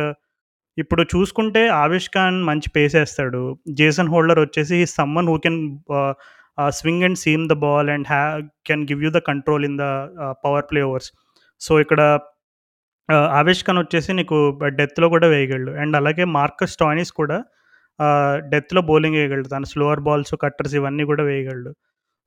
ఇప్పుడు 0.77 1.03
చూసుకుంటే 1.13 1.61
ఆవిష్ 1.81 2.09
ఖాన్ 2.13 2.37
మంచి 2.45 2.69
పేస్ 2.77 2.95
వేస్తాడు 2.99 3.41
జేసన్ 3.79 4.11
హోల్డర్ 4.13 4.39
వచ్చేసి 4.45 4.77
he 4.81 4.87
someone 4.95 5.29
who 5.31 5.37
can 5.45 5.59
swing 6.77 7.05
and 7.07 7.19
seam 7.23 7.43
the 7.49 7.55
ball 7.65 7.89
and 7.95 8.07
he 8.09 8.23
can 8.69 8.83
give 8.89 9.01
you 9.05 9.11
the 9.11 9.21
control 9.29 9.65
in 9.69 9.77
the 9.81 9.85
power 10.45 10.67
play 10.71 10.81
overs. 10.89 11.09
So, 11.61 11.73
ఇక్కడ 11.83 12.01
ఆవిష్ 13.37 13.63
ఖాన్ 13.67 13.79
వచ్చేసి 13.79 14.11
నీకు 14.13 14.37
డెత్‌లో 14.79 15.07
కూడా 15.15 15.27
వేయగలడు. 15.33 15.73
అండ్ 15.83 15.95
అలాగే 16.01 16.25
మార్కస్ 16.37 16.73
స్టాయినిస్ 16.77 17.13
కూడా 17.21 17.37
డెత్‌లో 18.53 18.81
బౌలింగ్ 18.89 19.17
వేయగలడు 19.19 19.49
తన 19.49 19.65
స్లోవర్ 19.73 20.01
బాల్స్, 20.07 20.33
కట్టర్స్ 20.43 20.75
ఇవన్నీ 20.79 21.03
కూడా 21.11 21.23
వేయగలడు. 21.29 21.71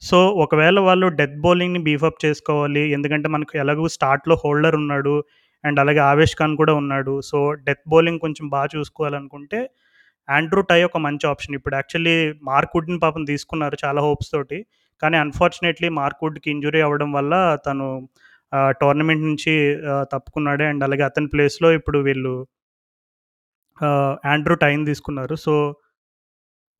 సో, 0.03 0.19
ఒకవేళ 0.45 0.79
వాళ్ళు 0.87 1.07
డెత్ 1.19 1.37
బౌలింగ్‌ని 1.45 1.81
బీఫ్ 1.87 2.05
అప్ 2.05 2.21
చేసుకోవాలి. 2.25 2.83
ఎందుకంటే 2.93 3.29
మనకు 3.29 3.53
ఎలాగో 3.59 3.87
స్టార్ట్‌లో 3.95 4.35
హోల్డర్ 4.43 4.77
ఉన్నాడు. 4.77 5.15
అండ్ 5.65 5.79
అలాగే 5.81 6.01
ఆవేష్ 6.09 6.35
ఖాన్ 6.37 6.55
కూడా 6.57 6.73
ఉన్నాడు. 6.75 7.15
సో, 7.31 7.39
డెత్ 7.67 7.85
బౌలింగ్ 7.89 8.21
కొంచెం 8.21 8.47
బాగా 8.49 8.69
చూసుకోవాలనుకుంటే 8.75 9.61
ఆండ్రూ 10.29 10.61
టై 10.63 10.79
ఒక 10.85 10.99
మంచి 11.05 11.25
ఆప్షన్. 11.27 11.55
ఇప్పుడు 11.55 11.75
యాక్చువల్లీ 11.77 12.17
మార్కుడ్ని 12.45 12.99
పాపం 12.99 13.25
తీసుకున్నారు 13.25 13.77
చాలా 13.85 14.01
హోప్స్ 14.03 14.33
తోటి. 14.33 14.59
కానీ 15.03 15.17
అన్‌ఫార్చునేట్‌లీ 15.19 15.89
మార్క్ 16.01 16.25
ఇంజురీ 16.49 16.81
అవ్వడం 16.83 17.11
వల్ల 17.13 17.35
తను 17.67 17.87
టోర్నమెంట్ 18.81 19.25
నుంచి 19.25 19.55
తప్పుకున్నాడు. 20.13 20.65
అండ్ 20.71 20.85
అలాగే 20.85 21.05
అతని 21.11 21.29
ప్లేస్‌లో 21.35 21.71
ఇప్పుడు 21.79 21.99
వీళ్ళు 22.09 22.35
ఆండ్రూ 24.27 24.55
టైని 24.57 24.85
తీసుకున్నారు. 24.87 25.35
సో, 25.37 25.55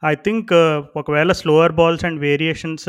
ఐ 0.03 0.13
థింక్ 0.25 0.51
uh, 0.53 0.75
ఒకవేళ 0.97 1.31
స్లోవర్ 1.33 1.73
బాల్స్ 1.73 2.05
అండ్ 2.05 2.19
వేరియేషన్స్ 2.21 2.89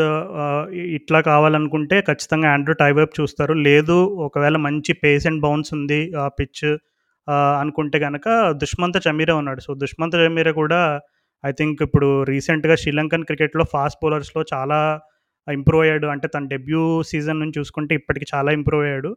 ఇట్లా 0.98 1.20
కావాలనుకుంటే 1.22 1.98
ఖచ్చితంగా 2.02 2.48
ఆండ్రూ 2.54 2.74
టై 2.74 2.90
చూస్తారు. 3.20 3.54
లేదు 3.68 3.96
ఒకవేళ 4.26 4.58
మంచి 4.58 4.94
పేస్ 4.94 5.28
అండ్ 5.28 5.42
బౌన్స్ 5.42 5.72
ఉంది 5.74 6.00
ఆ 6.18 6.28
పిచ్ 6.40 6.64
అనుకుంటే 7.60 7.98
కనుక 8.00 8.28
దుష్మంత 8.54 8.98
చమీరా 9.08 9.36
ఉన్నాడు. 9.36 9.62
సో, 9.62 9.72
దుష్మంత 9.74 10.14
చమీరా 10.16 10.52
కూడా 10.52 10.82
ఐ 11.44 11.52
థింక్ 11.52 11.80
ఇప్పుడు 11.82 12.10
రీసెంట్‌గా 12.24 12.76
శ్రీలంకన్ 12.76 13.26
క్రికెట్‌లో 13.26 13.66
ఫాస్ట్ 13.74 14.00
బౌలర్స్‌లో 14.04 14.44
చాలా 14.54 14.80
ఇంప్రూవ్ 15.48 15.84
అయ్యాడు. 15.84 16.08
అంటే 16.08 16.28
తన 16.28 16.46
డెబ్యూ 16.46 16.82
సీజన్ 17.04 17.40
నుంచి 17.40 17.60
చూసుకుంటే 17.60 17.96
ఇప్పటికి 17.96 18.26
చాలా 18.34 18.52
ఇంప్రూవ్ 18.52 18.84
అయ్యాడు. 18.86 19.12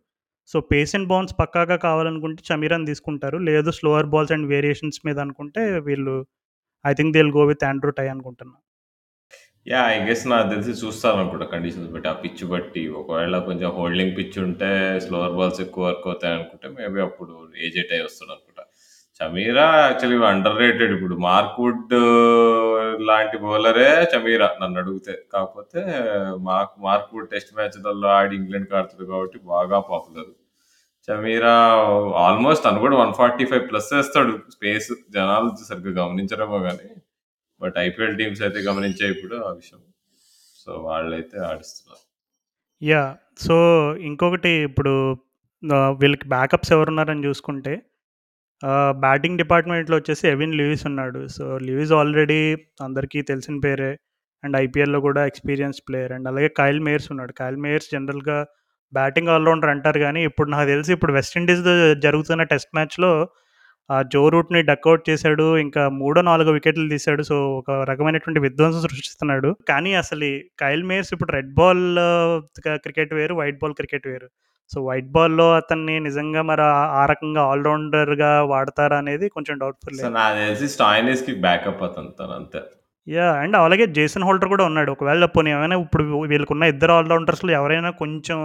సో, 0.50 0.60
పేస్ 0.72 0.94
అండ్ 0.96 1.08
బౌన్స్ 1.08 1.34
పక్కాగా 1.40 1.78
కావాలనుకుంటే 1.86 2.42
చమీరాని 2.50 2.86
తీసుకుంటారు. 2.86 3.38
లేదు 3.50 3.70
స్లోవర్ 3.80 4.10
బాల్స్ 4.14 4.32
అండ్ 4.32 4.48
వేరియేషన్స్ 4.48 5.00
మీద 5.06 5.18
అనుకుంటే 5.18 5.64
వీళ్ళు 5.88 6.16
I 6.84 6.92
think 6.98 7.12
they'll 7.16 7.32
go 7.38 7.42
with 7.50 7.64
Andrew 7.70 7.90
Tye 7.98 8.06
అనుకుంటున్నా. 8.14 8.56
యా 9.66 9.80
ఐ 9.94 9.96
గెస్ 10.06 10.22
నాకు 10.28 10.46
తెలిసి 10.52 10.72
చూస్తారనుకుంటా 10.82 11.46
కండిషన్స్ 11.46 11.90
బట్టి. 11.94 12.08
ఆ 12.08 12.14
పిచ్ 12.22 12.44
బట్టి 12.52 12.82
ఒకవేళ 13.00 13.38
కొంచెం 13.48 13.70
హోల్డింగ్ 13.78 14.14
పిచ్ 14.18 14.38
ఉంటే 14.44 14.70
స్లోవర్ 15.06 15.36
బాల్స్ 15.38 15.60
ఎక్కువ 15.66 15.84
వర్క్ 15.88 16.06
అవుతాయనుకుంటే 16.10 16.68
మేబీ 16.78 17.00
అప్పుడు 17.08 17.34
ఏజే 17.66 17.82
టై 17.90 18.00
వస్తాడనుకుంటా. 18.06 18.64
చమీరా 19.20 19.66
యాక్చువల్లీ 19.86 20.18
అండర్ 20.30 20.58
రేటెడ్ 20.62 20.92
ఇప్పుడు 20.96 21.16
మార్క్వుడ్ 21.26 21.92
uh, 21.98 22.76
లాంటి 23.08 23.36
బౌలరే 23.44 23.90
చమీరా 24.12 24.48
నన్ను 24.62 24.78
అడిగితే 24.82 25.14
కాకపోతే 25.34 25.80
మార్క్ 26.48 26.74
మార్క్వుడ్ 26.86 27.28
టెస్ట్ 27.34 27.52
మ్యాచ్‌లలో 27.58 28.08
ఆడి 28.18 28.34
ఇంగ్లాండ్‌కి 28.40 28.74
ఆడుతాడు 28.80 29.06
కాబట్టి 29.12 29.38
బాగా 29.52 29.78
పాపులర్. 29.90 30.30
చమీరా 31.08 31.52
ఆల్మోస్ట్ 32.24 32.64
తను 32.64 32.80
కూడా 32.82 32.96
145 33.02 33.36
ప్లస్ 33.70 33.88
వేస్తాడు 33.94 34.32
స్పేస్. 34.54 34.90
జనాలు 35.14 35.48
సరిగ్గా 35.62 35.92
గమనించరేమో 36.00 36.58
కానీ 36.66 36.88
బట్ 37.60 37.76
ఐపీఎల్ 37.86 38.16
టీమ్స్ 38.20 38.42
అయితే 38.46 38.60
గమనించాయి 38.68 39.12
ఇప్పుడు 39.14 39.36
ఆ 39.42 39.52
విషయం. 39.52 39.80
సో, 40.58 40.70
వాళ్ళైతే 40.86 41.38
ఆడిస్తున్నారు. 41.50 42.02
యా 42.82 43.02
సో, 43.46 43.56
ఇంకొకటి 44.10 44.52
ఇప్పుడు 44.68 44.94
వీళ్ళకి 46.00 46.26
బ్యాకప్స్ 46.28 46.72
ఎవరున్నారని 46.76 47.26
చూసుకుంటే 47.26 47.72
బ్యాటింగ్ 49.02 49.40
డిపార్ట్మెంట్‌లో 49.42 49.96
వచ్చేసి 49.98 50.24
ఎవిన్ 50.32 50.56
లూయిస్ 50.60 50.84
ఉన్నాడు. 50.90 51.20
సో, 51.36 51.44
లూయిస్ 51.66 51.92
ఆల్రెడీ 52.00 52.40
అందరికీ 52.82 53.20
తెలిసిన 53.30 53.56
పేరే. 53.66 53.92
అండ్ 54.44 54.56
ఐపీఎల్‌లో 54.58 55.00
కూడా 55.08 55.22
ఎక్స్పీరియన్స్ 55.30 55.80
ప్లేయర్. 55.88 56.12
అండ్ 56.16 56.28
అలాగే 56.30 56.50
కైల్ 56.60 56.80
మేయర్స్ 56.86 57.10
ఉన్నాడు. 57.14 57.32
కైల్ 57.40 57.58
మేయర్స్ 57.64 57.90
జనరల్‌గా 57.94 58.38
బ్యాటింగ్ 58.92 59.32
ఆల్‌రౌండర్ 59.34 59.72
అంటారు 59.74 60.00
గానీ 60.00 60.20
ఇప్పుడు 60.28 60.48
నాకు 60.50 60.68
తెలిసి 60.70 60.92
ఇప్పుడు 60.92 61.12
వెస్ట్ 61.12 61.36
ఇండీస్‌తో 61.36 61.74
జరుగుతున్న 62.04 62.44
టెస్ట్ 62.52 62.72
మ్యాచ్‌లో 62.76 63.12
ఆహ్, 63.90 64.04
జో 64.12 64.22
రూట్‌ని 64.32 64.60
డకౌట్ 64.68 65.02
చేశాడు. 65.08 65.46
ఇంకా 65.58 65.82
మూడో, 65.98 66.20
నాలుగో 66.26 66.50
వికెట్లు 66.56 66.86
తీశాడు. 66.92 67.22
సో, 67.22 67.36
ఒక 67.56 67.70
రకమైనటువంటి 67.88 68.40
విధ్వంసం 68.44 68.82
సృష్టిస్తున్నాడు. 68.86 69.50
కానీ 69.70 69.92
అసలు 69.96 70.28
కైల్ 70.60 70.84
మేయర్స్ 70.84 71.12
ఇప్పుడు 71.14 71.32
రెడ్ 71.32 71.50
బాల్ 71.56 71.82
క్రికెట్ 72.84 73.14
వేరు, 73.18 73.34
వైట్ 73.40 73.58
బాల్ 73.62 73.74
క్రికెట్ 73.74 74.06
వేరు. 74.08 74.28
సో, 74.70 74.78
వైట్ 74.88 75.10
బాల్‌లో 75.12 75.46
అతన్ని 75.56 75.96
నిజంగా 76.06 76.42
మరి 76.50 76.64
ఆ 76.70 76.82
ఆ 77.00 77.04
రకంగా 77.12 77.42
ఆల్‌రౌండర్‌గా 77.50 78.30
వాడతారా 78.52 78.98
అనేది 79.02 79.28
కొంచెం 79.36 79.56
స్టాయినిస్‌కి 80.74 81.34
బ్యాకప్ 81.46 81.82
తనంతే. 82.20 82.62
యాహ్! 83.06 83.36
అండ్ 83.42 83.56
అలాగే 83.60 83.86
జేసన్ 83.94 84.26
హోల్డర్ 84.26 84.50
కూడా 84.52 84.64
ఉన్నాడు. 84.66 84.90
ఒకవేళ 84.92 85.26
పోనీ 85.34 85.50
ఏమైనా 85.50 85.76
ఇప్పుడు 85.84 86.04
వీళ్ళకున్న 86.30 86.64
ఇద్దరు 86.72 86.92
ఆల్‌రౌండర్స్‌లో 86.96 87.52
ఎవరైనా 87.58 87.90
కొంచెం 88.00 88.38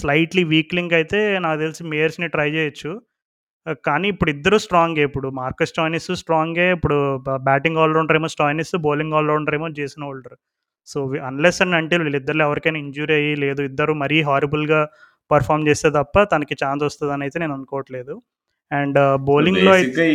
స్లైట్‌లీ 0.00 0.44
వీక్ 0.52 0.74
లింక్ 0.78 0.94
అయితే 0.98 1.18
నాకు 1.44 1.60
తెలిసి 1.64 1.82
మేయర్స్‌ని 1.92 2.28
ట్రై 2.34 2.48
చేయొచ్చు. 2.56 2.92
కానీ 3.84 4.06
ఇప్పుడు 4.14 4.30
ఇద్దరు 4.36 4.58
స్ట్రాంగే. 4.64 5.04
ఇప్పుడు 5.08 5.28
మార్కస్ 5.40 5.72
స్టాయినిస్ 5.72 6.10
స్ట్రాంగే. 6.22 6.68
ఇప్పుడు 6.76 6.98
బ్యాటింగ్ 7.48 7.80
ఆల్‌రౌండర్ 7.84 8.18
ఏమో 8.20 8.30
స్టాయినిస్, 8.36 8.74
బౌలింగ్ 8.86 9.16
ఆల్‌రౌండర్ 9.20 9.56
ఏమో 9.58 9.70
Jason 9.78 10.06
Holder. 10.08 10.36
So, 10.88 10.98
unless 11.30 11.60
and 11.64 11.76
until 11.78 12.04
వీళ్ళిద్దరిలో 12.06 12.44
ఎవరికైనా 12.48 12.80
ఇంజ్యూరీ 12.86 13.14
అయ్యి 13.20 13.34
లేదు 13.44 13.62
ఇద్దరు 13.70 13.94
మరీ 14.04 14.18
హారిబుల్‌గా 14.28 14.80
పెర్ఫార్మ్ 15.30 15.66
చేస్తే 15.68 15.88
తప్ప 15.98 16.16
తనకి 16.32 16.54
ఛాన్స్ 16.62 16.84
వస్తదనైతే 16.88 17.38
నేను 17.42 17.54
అనుకోవట్లేదు. 17.58 18.14
అండ్ 18.70 18.98
అయితే 19.00 19.60
బేసిక్‌గా 19.66 20.06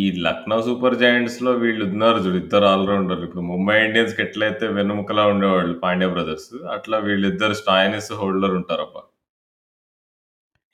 ఈ 0.00 0.06
లక్నో 0.26 0.58
సూపర్ 0.66 0.96
జైంట్స్‌లో 1.02 1.52
వీళ్ళున్నారు 1.62 2.20
చూడు 2.24 2.38
ఇద్దరు 2.42 2.66
ఆల్‌రౌండర్లు. 2.72 3.24
ఇప్పుడు 3.28 3.44
ముంబై 3.52 3.76
ఇండియన్స్‌కి 3.86 4.22
ఎట్లయితే 4.26 4.66
వెన్నెముకలా 4.78 5.24
ఉండేవాళ్ళు 5.34 5.76
పాండ్యా 5.84 6.10
బ్రదర్స్. 6.14 6.48
అట్లా 6.76 6.98
వీళ్ళిద్దరు 7.08 7.56
స్టాయినిస్, 7.62 8.10
హోల్డర్ 8.22 8.56
ఉంటారబ్బా! 8.60 9.02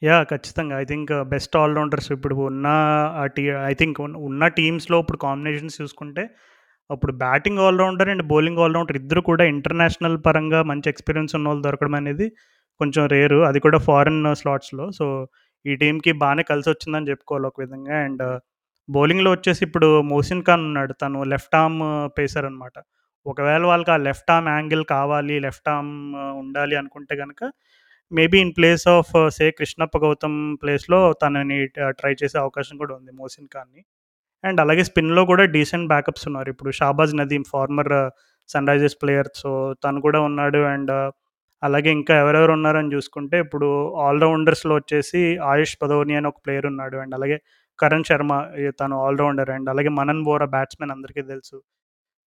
యా 0.03 0.17
ఖచ్చితంగా. 0.31 0.75
ఐ 0.79 0.85
థింక్ 0.85 1.11
బెస్ట్ 1.33 1.55
ఆల్‌రౌండర్స్ 1.61 2.09
ఇప్పుడు 2.15 2.35
ఉన్న 2.45 2.67
ఆ 3.21 3.25
టీ 3.37 3.45
ఐ 3.71 3.73
థింక్ 3.75 3.97
ఉన్న 4.29 4.47
టీమ్స్‌లో 4.59 4.97
ఇప్పుడు 5.01 5.19
కాంబినేషన్స్ 5.25 5.77
చూసుకుంటే, 5.81 6.25
అప్పుడు 6.91 7.13
batting 7.23 7.61
allrounder 7.65 8.11
and 8.13 8.25
bowling 8.31 8.61
allrounder 8.65 8.99
ఇద్దరు 9.01 9.23
కూడా 9.29 9.45
ఇంటర్నేషనల్ 9.55 10.17
పరంగా 10.27 10.61
మంచి 10.71 10.89
ఎక్స్‌పీరియన్స్ 10.93 11.35
ఉన్నోళ్ళు 11.39 11.63
దొరకడం 11.67 11.97
అనేది 12.01 12.27
కొంచెం 12.81 13.05
రేరు. 13.15 13.41
అది 13.49 13.59
కూడా 13.61 13.79
ఫారెన్ 13.89 14.23
స్లాట్స్‌లో. 14.41 14.85
సో, 14.99 15.07
ఈ 15.65 15.75
టీమ్‌కి 15.83 16.13
బానే 16.23 16.43
కలిసొచ్చిందని 16.53 17.11
చెప్పుకోవాలి 17.13 17.49
ఒక 17.51 17.61
విధంగా. 17.65 17.97
అండ్ 18.07 18.25
బౌలింగ్‌లో 18.89 19.31
uh, 19.31 19.37
వచ్చేసి 19.37 19.63
ఇప్పుడు 19.67 19.89
మోసిన్ 20.13 20.45
ఖాన్ 20.45 20.63
ఉన్నాడు. 20.69 20.93
తను 21.03 21.19
లెఫ్ట్ 21.33 21.57
ఆర్మ్ 21.57 21.81
పేసర్ 22.17 22.47
అనమాట. 22.47 22.77
ఒకవేళ 23.27 23.63
వాళ్ళకి 23.71 23.93
ఆ 23.95 24.07
లెఫ్ట్ 24.07 24.31
ఆర్మ్ 24.35 24.49
యాంగిల్ 24.55 24.85
కావాలి, 24.95 25.37
లెఫ్ట్ 25.47 25.69
ఆర్మ్ 25.75 25.93
uh, 26.21 26.33
ఉండాలి 26.43 26.77
అనుకుంటే 26.81 27.15
గనక 27.23 27.43
maybe 28.13 28.39
in 28.41 28.53
place 28.59 28.85
of 28.93 29.11
say 29.37 29.47
Krishnappa 29.51 29.97
Gowtham 30.05 30.39
ప్లేస్‌లో 30.63 31.01
తనని 31.23 31.59
ట్రై 31.99 32.13
చేసే 32.21 32.37
అవకాశం 32.39 32.77
కూడా 32.83 32.93
ఉంది 32.95 33.13
మోసిన్ 33.19 33.49
ఖాన్‌ని. 33.55 33.83
అండ్ 34.45 34.61
అలాగే 34.61 34.83
స్పిన్‌లో 34.91 35.23
కూడా 35.31 35.45
డీసెంట్ 35.55 35.89
బ్యాకప్స్ 35.89 36.27
ఉన్నారు. 36.31 36.49
ఇప్పుడు 36.51 36.71
Shahbaz 36.81 37.15
Nadeem 37.21 37.47
former 37.53 37.93
Sunrisers 38.49 38.99
player. 39.03 39.31
So, 39.43 39.51
తను 39.85 39.99
కూడా 40.07 40.21
ఉన్నాడు. 40.29 40.61
అండ్ 40.75 40.93
uh, 40.99 41.09
అలాగే 41.63 41.91
ఇంకా 41.99 42.15
ఎవరెవరు 42.23 42.53
ఉన్నారని 42.57 42.91
చూసుకుంటే 42.95 43.37
ఇప్పుడు 43.45 43.69
ఆల్‌రౌండర్స్‌లో 44.05 44.75
వచ్చేసి 44.77 45.21
ఆయుష్ 45.49 45.75
పదోని 45.83 46.15
అని 46.19 46.29
ఒక 46.31 46.39
ప్లేయర్ 46.45 46.67
ఉన్నాడు. 46.73 46.97
అండ్ 47.05 47.15
అలాగే 47.19 47.39
కరణ్ 47.79 48.07
శర్మ 48.11 48.33
తను 48.81 48.97
ఆల్‌రౌండర్. 49.07 49.51
అండ్ 49.57 49.69
అలాగే 49.75 49.91
మనన్ 50.01 50.23
బోరా 50.29 50.49
బ్యాట్స్‌మెన్ 50.57 50.93
అందరికీ 50.97 51.23
తెలుసు. 51.33 51.59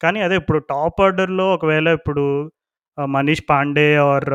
కానీ 0.01 0.19
అదే 0.27 0.37
ఇప్పుడు 0.41 0.59
టాప్ 0.73 1.01
ఆర్డర్‌లో 1.07 1.47
ఒకవేళ 1.57 1.89
ఇప్పుడు 1.99 2.25
Manish 2.97 3.45
Pandey 3.51 3.87
or 4.09 4.29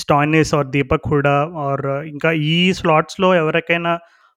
Stoinis 0.00 0.52
or 0.54 0.68
Deepak 0.68 1.08
Hooda 1.08 1.36
or 1.64 1.84
ఇంకా 2.06 2.30
ఈ 2.50 2.58
స్లాట్స్‌లో 2.72 3.30
ఎవరికైనా 3.34 3.92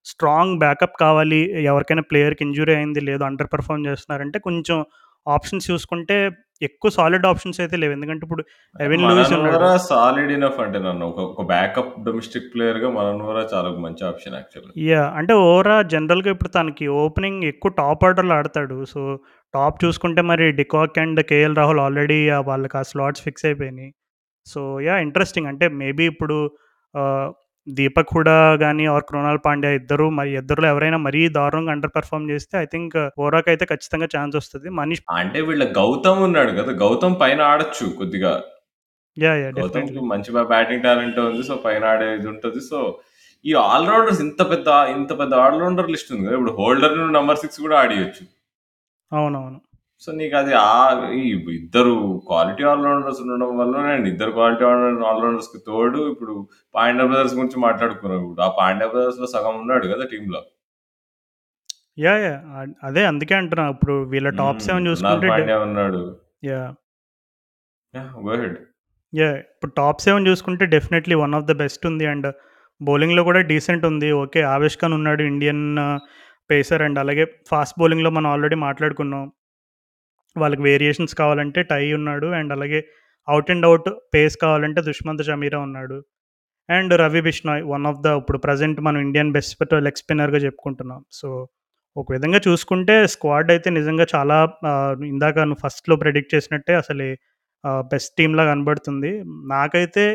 స్ట్రాంగ్ 0.05 0.55
బ్యాకప్ 0.59 0.97
కావాలి, 0.99 1.39
ఎవరికైనా 1.63 2.03
ప్లేయర్‌కి 2.09 2.43
ఇంజ్యూరీ 2.43 2.73
అయింది, 2.75 3.01
లేదు 3.01 3.23
అండర్ 3.23 3.49
పెర్ఫార్మ్ 3.53 3.85
చేస్తున్నారంటే 3.87 4.39
కొంచెం 4.39 4.79
ఆప్షన్స్ 5.27 5.67
చూసుకుంటే 5.71 6.15
ఎక్కువ 6.61 6.89
సాలిడ్ 6.91 7.25
ఆప్షన్స్ 7.29 7.59
అయితే 7.59 7.75
లేవు. 7.75 7.93
ఎందుకంటే 7.93 8.23
ఇప్పుడు 8.23 8.43
ఎవిన్ 8.75 9.05
లూయిస్ 9.07 9.31
సాలిడ్ 9.87 10.31
ఇనఫ్ 10.31 10.59
అంటే 10.59 10.79
నన్ను 10.79 11.05
ఒక 11.23 11.43
బ్యాకప్ 11.49 11.93
డొమెస్టిక్ 12.05 12.47
ప్లేయర్‌గా 12.53 12.89
మనన్ 12.89 13.21
వోరా 13.21 13.43
చాలా 13.53 13.69
మంచి 13.85 14.03
ఆప్షన్ 14.05 14.35
యాక్చువల్‌గా. 14.35 14.73
యాహ్! 14.87 15.09
అంటే 15.19 15.33
ఓవరా 15.45 15.77
జనరల్‌గా 15.93 16.31
ఇప్పుడు 16.31 16.51
తనకి 16.55 16.87
ఓపెనింగ్ 17.01 17.43
ఎక్కువ 17.51 17.71
టాప్ 17.81 18.05
ఆర్డర్‌లో 18.07 18.35
ఆడతాడు. 18.37 18.77
సో, 18.85 19.01
టాప్ 19.53 19.77
చూసుకుంటే 19.83 20.23
మరి 20.23 20.47
de Kock 20.59 20.99
and 20.99 21.21
KL 21.31 21.57
Rahul 21.57 21.81
already 21.81 22.19
వాళ్ళకి 22.49 22.77
ఆ 22.77 22.85
స్లాట్స్ 22.91 23.23
ఫిక్స్ 23.23 23.45
అయిపోయినాయి. 23.45 23.91
So, 24.47 24.59
yeah! 24.87 25.01
ఇంట్రెస్టింగ్. 25.05 25.49
అంటే 25.51 25.65
మేబీ 25.79 26.05
ఇప్పుడు 26.11 26.35
ఆహ్, 26.95 27.29
దీపక్ 27.67 28.11
హుడా 28.15 28.33
గాని 28.61 28.83
ఆర్ 28.91 29.05
కృణాల్ 29.07 29.39
పాండ్యా 29.45 29.71
ఇద్దరు 29.77 30.05
మరి 30.17 30.29
ఇద్దరిలో 30.39 30.67
ఎవరైనా 30.71 30.97
మరీ 31.05 31.21
దారుణంగా 31.37 31.71
అండర్ 31.75 31.93
పెర్ఫార్మ్ 31.95 32.27
చేస్తే 32.31 32.55
ఐ 32.59 32.67
థింక్ 32.73 32.95
ఓరాకైతే 33.23 33.65
ఖచ్చితంగా 33.71 34.07
ఛాన్స్ 34.13 34.35
వస్తది. 34.39 34.67
మనీష్ 34.79 35.01
అంటే 35.17 35.39
వీళ్ళ 35.47 35.65
గౌతమ్ 35.79 36.21
ఉన్నాడు 36.27 36.51
కదా! 36.59 36.73
గౌతమ్ 36.83 37.15
పైన 37.21 37.39
ఆడొచ్చు 37.49 37.85
కొద్దిగా. 37.99 38.33
గౌతమ్‌కి 39.17 39.57
డెఫినైట్‌లీ. 39.57 40.01
మంచి 40.13 40.29
బ్యాటింగ్ 40.49 40.83
టాలెంట్ 40.85 41.19
ఉంది. 41.23 41.43
సో, 41.49 41.55
పైన 41.65 41.83
ఆడేది 41.91 42.27
ఉంటది. 42.33 42.61
సో, 42.69 42.79
ఈ 43.45 43.53
ఆల్ 43.65 43.87
రౌండర్స్ 43.89 44.21
ఇంత 44.25 44.41
పెద్ద 44.51 44.67
ఇంత 44.95 45.11
పెద్ద 45.19 45.33
ఆల్ 45.43 45.59
రౌండర్ 45.61 45.89
లిస్ట్ 45.93 46.11
ఉంది 46.13 46.25
కదా! 46.25 46.35
ఇప్పుడు 46.37 46.55
హోల్డర్ 46.59 46.95
నంబర్ 47.17 47.39
6 47.43 47.63
కూడా 47.65 47.77
ఆడియొచ్చు. 47.83 48.23
అవునవును. 49.11 49.59
సో, 50.01 50.09
నీకది 50.17 50.53
ఆహ్, 50.61 51.03
ఈ 51.17 51.21
ఇద్దరు 51.55 51.93
క్వాలిటీ 52.27 52.63
ఆల్ 52.69 52.83
రౌండర్స్ 52.87 53.21
ఉండడం 53.23 53.51
వల్లనే 53.59 53.93
ఇద్దరు 54.11 54.31
క్వాలిటీ 54.37 54.63
ఆల్ 54.69 54.81
ఆల్ 55.07 55.21
రౌండర్స్‌కి 55.23 55.59
తోడు 55.67 56.01
ఇప్పుడు 56.11 56.33
పాండ్యా 56.75 57.05
బ్రదర్స్ 57.09 57.35
గురించి 57.37 57.59
మాట్లాడుకున్నాం 57.65 58.19
ఇప్పుడు. 58.21 58.41
ఆ 58.41 58.51
పాండ్యా 58.59 58.87
బ్రదర్స్‌లో 58.93 59.27
సగం 59.35 59.55
ఉన్నాడు 59.61 59.87
కదా 59.93 60.05
టీమ్‌లో. 60.11 60.41
యాహ్! 61.97 62.21
యాహ్! 62.23 62.39
అద్ 62.59 62.71
అదే 62.87 63.03
అందుకే 63.09 63.35
అంటున్నా. 63.37 63.65
ఇప్పుడు 63.75 63.93
వీళ్ళ 64.13 64.27
టాప్ 64.35 64.57
హ్మ్. 64.57 64.65
7 64.65 64.71
కృణాల్ 64.71 64.87
చూసుకుంటే 64.89 65.27
డె 65.27 65.33
పాండ్యా 65.33 65.57
ఉన్నాడు. 65.67 66.01
Yeah! 66.45 66.71
Yeah! 67.93 68.11
Go 68.19 68.31
ahead. 68.35 68.57
Yeah! 69.13 69.37
ఇప్పుడు 69.47 69.73
టాప్ 69.77 70.01
7 70.07 70.27
చూసుకుంటే 70.29 70.65
definitely 70.73 71.17
one 71.21 71.35
of 71.37 71.47
the 71.47 71.55
best 71.61 71.85
ఉంది. 71.89 72.05
అండ్ 72.13 72.27
బౌలింగ్‌లో 72.81 73.23
కూడా 73.29 73.41
డీసెంట్ 73.51 73.85
ఉంది. 73.91 74.09
ఓకే. 74.23 74.41
'ఆవేష్ 74.49 74.77
ఖాన్' 74.81 74.97
ఉన్నాడు 74.99 75.23
ఇండియన్ 75.31 75.63
పేసర్ 76.49 76.83
అండ్ 76.83 76.99
అలాగే 77.03 77.23
ఫాస్ట్ 77.51 77.77
బౌలింగ్‌లో 77.79 78.11
మనం 78.17 78.29
ఆల్రెడీ 78.33 78.57
మాట్లాడుకున్నాం. 78.65 79.23
వాళ్ళకి 80.35 80.63
వేరియేషన్స్ 80.63 81.15
కావాలంటే 81.15 81.61
టై 81.71 81.83
ఉన్నాడు. 81.99 82.27
అండ్ 82.39 82.53
అలాగే 82.55 82.79
ఔట్ 83.27 83.49
అండ్ 83.51 83.65
అవుట్ 83.67 83.89
పేస్ 84.15 84.35
కావాలంటే 84.43 84.81
'దుష్మంత్ 84.87 85.23
జమీరా 85.29 85.59
ఉన్నాడు. 85.67 85.97
And 86.69 86.93
'Ravi 87.01 87.21
Bishnoi' 87.27 87.63
one 87.73 87.85
of 87.89 88.01
the 88.01 88.17
ఇప్పుడు 88.21 88.39
ప్రెజెంట్ 88.45 88.79
మనం 88.87 88.99
ఇండియన్ 89.07 89.31
బెస్ట్ 89.35 89.53
లెగ్ 89.87 90.01
స్పిన్నర్‌గా 90.01 90.41
చెప్పుకుంటున్నాం. 90.45 91.01
సో, 91.13 91.29
ఒక 91.95 92.07
విధంగా 92.15 92.39
చూసుకుంటే 92.47 92.95
స్క్వాడ్ 93.13 93.49
అయితే 93.53 93.69
నిజంగా 93.77 94.05
చాలా 94.13 94.37
ఇందాక 95.11 95.37
నువ్వు 95.49 95.63
ఫస్ట్‌లో 95.65 95.95
ప్రెడిక్ట్ 96.03 96.33
చేసినట్టే 96.35 96.73
అసలు 96.81 97.07
బెస్ట్ 97.91 98.13
టీంలా 98.19 98.43
కనబడుతుంది. 98.51 99.11
నాకైతే 99.53 100.05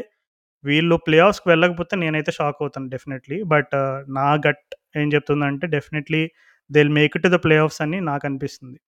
వీళ్ళు 0.65 0.97
ప్లే 1.07 1.19
ఆఫ్స్‌కి 1.27 1.49
వెళ్ళకపోతే 1.53 1.95
నేనైతే 1.97 2.33
షాక్ 2.39 2.59
అవుతాను 2.63 2.89
డెఫినెట్‌లీ. 2.95 3.39
బట్ 3.53 3.75
నా 4.19 4.29
గట్ 4.47 4.67
ఏం 4.97 5.09
చెప్తుందంటే 5.15 5.67
definitely 5.77 6.23
they 6.71 6.81
will 6.83 6.95
make 6.99 7.15
it 7.19 7.27
to 7.27 7.31
the 7.31 7.41
playoffs 7.65 7.81
అని 7.85 7.99
నాకు 8.11 8.25
అనిపిస్తుంది 8.31 8.79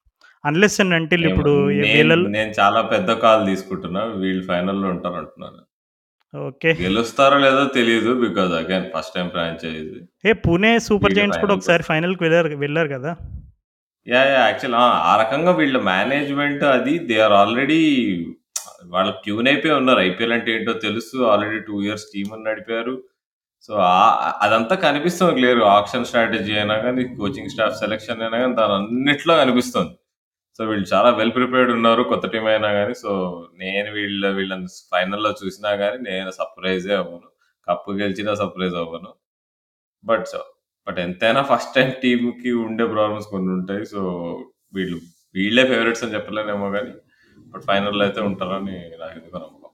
అన్లెస్ 0.45 0.79
అండ్ 0.83 0.95
అంటిల్ 0.99 1.25
ఏమో 1.25 1.33
ఇప్పుడు 1.33 1.53
నేను 1.83 1.93
వీళ్ళలో 1.97 2.29
నేను 2.31 2.53
చాలా 2.61 2.81
పెద్ద 2.93 3.11
కాల్ 3.25 3.43
తీసుకుంటున్నా. 3.51 4.03
వీళ్ళు 4.23 4.43
ఫైనల్‌లో 4.49 4.89
ఉంటారంటున్నాను. 4.95 5.61
ఓకే. 6.35 6.71
గెలుస్తారో 6.83 7.37
లేదో 7.39 7.65
తెలీదు. 7.75 8.11
Because 8.23 8.53
again 8.61 8.87
first 8.95 9.15
time 9.17 9.31
franchise. 9.31 9.99
A 10.25 10.33
Pune 10.45 10.73
super 10.87 11.15
వీళ్ళు 11.19 11.37
కూడా 11.39 11.55
ఒకసారి 11.59 11.85
ఫైనల్‌కి 11.91 12.23
వెళ్ళారు 12.27 12.49
వెళ్ళారు 12.65 12.91
కదా! 12.95 13.13
యాహ్! 14.07 14.29
యాహ్! 14.31 14.47
యాక్చువల్ 14.47 14.77
ఆ! 14.77 14.87
ఆ 15.07 15.15
రకంగా 15.23 15.53
వీళ్ళ 15.59 15.79
మేనేజ్‌మెంట్ 15.89 16.65
అది 16.73 16.95
దే 17.09 17.19
ఆర్ 17.21 17.37
ఆల్రెడీ 17.41 17.81
వాళ్ళు 18.91 19.13
ట్యూన్ 19.25 19.49
అయిపోయి 19.49 19.75
ఉన్నారు. 19.81 20.01
ఐపీఎల్ 20.09 20.35
అంటే 20.37 20.51
ఏంటో 20.55 20.75
తెలుసు. 20.87 21.17
ఆల్రెడీ 21.33 21.59
2 21.61 21.83
ఇయర్స్ 21.85 22.07
టీమ్‌ని 22.13 22.45
నడిపారు. 22.49 22.95
సో, 23.69 23.73
ఆహ్, 23.91 24.15
అదంతా 24.45 24.77
కనిపిస్తుంది 24.85 25.35
క్లియర్‌గా. 25.39 25.67
ఆక్షన్ 25.77 26.07
స్ట్రాటజీ 26.09 26.55
అయినా 26.59 26.77
గాని, 26.85 27.05
కోచింగ్ 27.19 27.53
స్టాఫ్ 27.53 27.77
సెలక్షన్ 27.83 28.23
అయినా 28.25 28.39
గాని 28.39 28.57
దానన్నిట్లో 28.61 29.35
కనిపిస్తుంది. 29.43 29.93
సో, 30.59 30.63
వీళ్ళు 30.71 30.87
చాలా 30.93 31.11
వెల్ 31.19 31.35
ప్రిపేర్డ్ 31.37 31.71
ఉన్నారు. 31.77 32.03
కొత్త 32.11 32.25
టీం 32.33 32.47
అయినా 32.51 32.71
కానీ 32.73 32.95
సో, 33.03 33.11
నేను 33.63 33.89
వీళ్ళ 33.95 34.25
వీళ్ళని 34.39 34.69
ఫైనల్‌లో 34.93 35.31
చూసినా 35.41 35.71
కానీ 35.83 35.99
నేను 36.09 36.31
సర్ప్రైజే 36.39 36.95
అవ్వను. 37.01 37.29
కప్పు 37.69 37.91
గెలిచినా 38.01 38.33
సర్ప్రైజ్ 38.43 38.77
అవ్వను. 38.83 39.11
బట్ 40.05 40.27
సో 40.33 40.41
బట్ 40.87 40.99
ఎంతైనా 41.01 41.43
ఫస్ట్ 41.51 41.75
టైం 41.77 41.91
టీంకి 42.03 42.53
ఉండే 42.67 42.87
ప్రాబ్లమ్స్ 42.95 43.29
కొన్ని 43.35 43.51
ఉంటాయి. 43.59 43.85
సో, 43.95 44.03
వీళ్ళు 44.75 44.99
వీళ్ళే 45.35 45.65
ఫేవరెట్స్ 45.73 46.05
అని 46.07 46.15
చెప్పలేనేమో 46.17 46.69
కానీ 46.77 46.95
బట్ 47.53 47.65
ఫైనల్‌లో 47.71 48.05
అయితే 48.05 48.21
ఉంటారని 48.31 48.75
నాకెందుకో 49.03 49.39
నమ్మకం. 49.39 49.71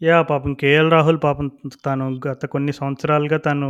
యా 0.00 0.16
పాపం 0.22 0.52
'కేఎల్ 0.54 0.90
రాహుల్' 0.90 1.20
పాపం 1.22 1.46
తను 1.86 2.06
గత 2.26 2.46
కొన్ని 2.46 2.72
సంవత్సరాలుగా 2.72 3.38
తను 3.38 3.68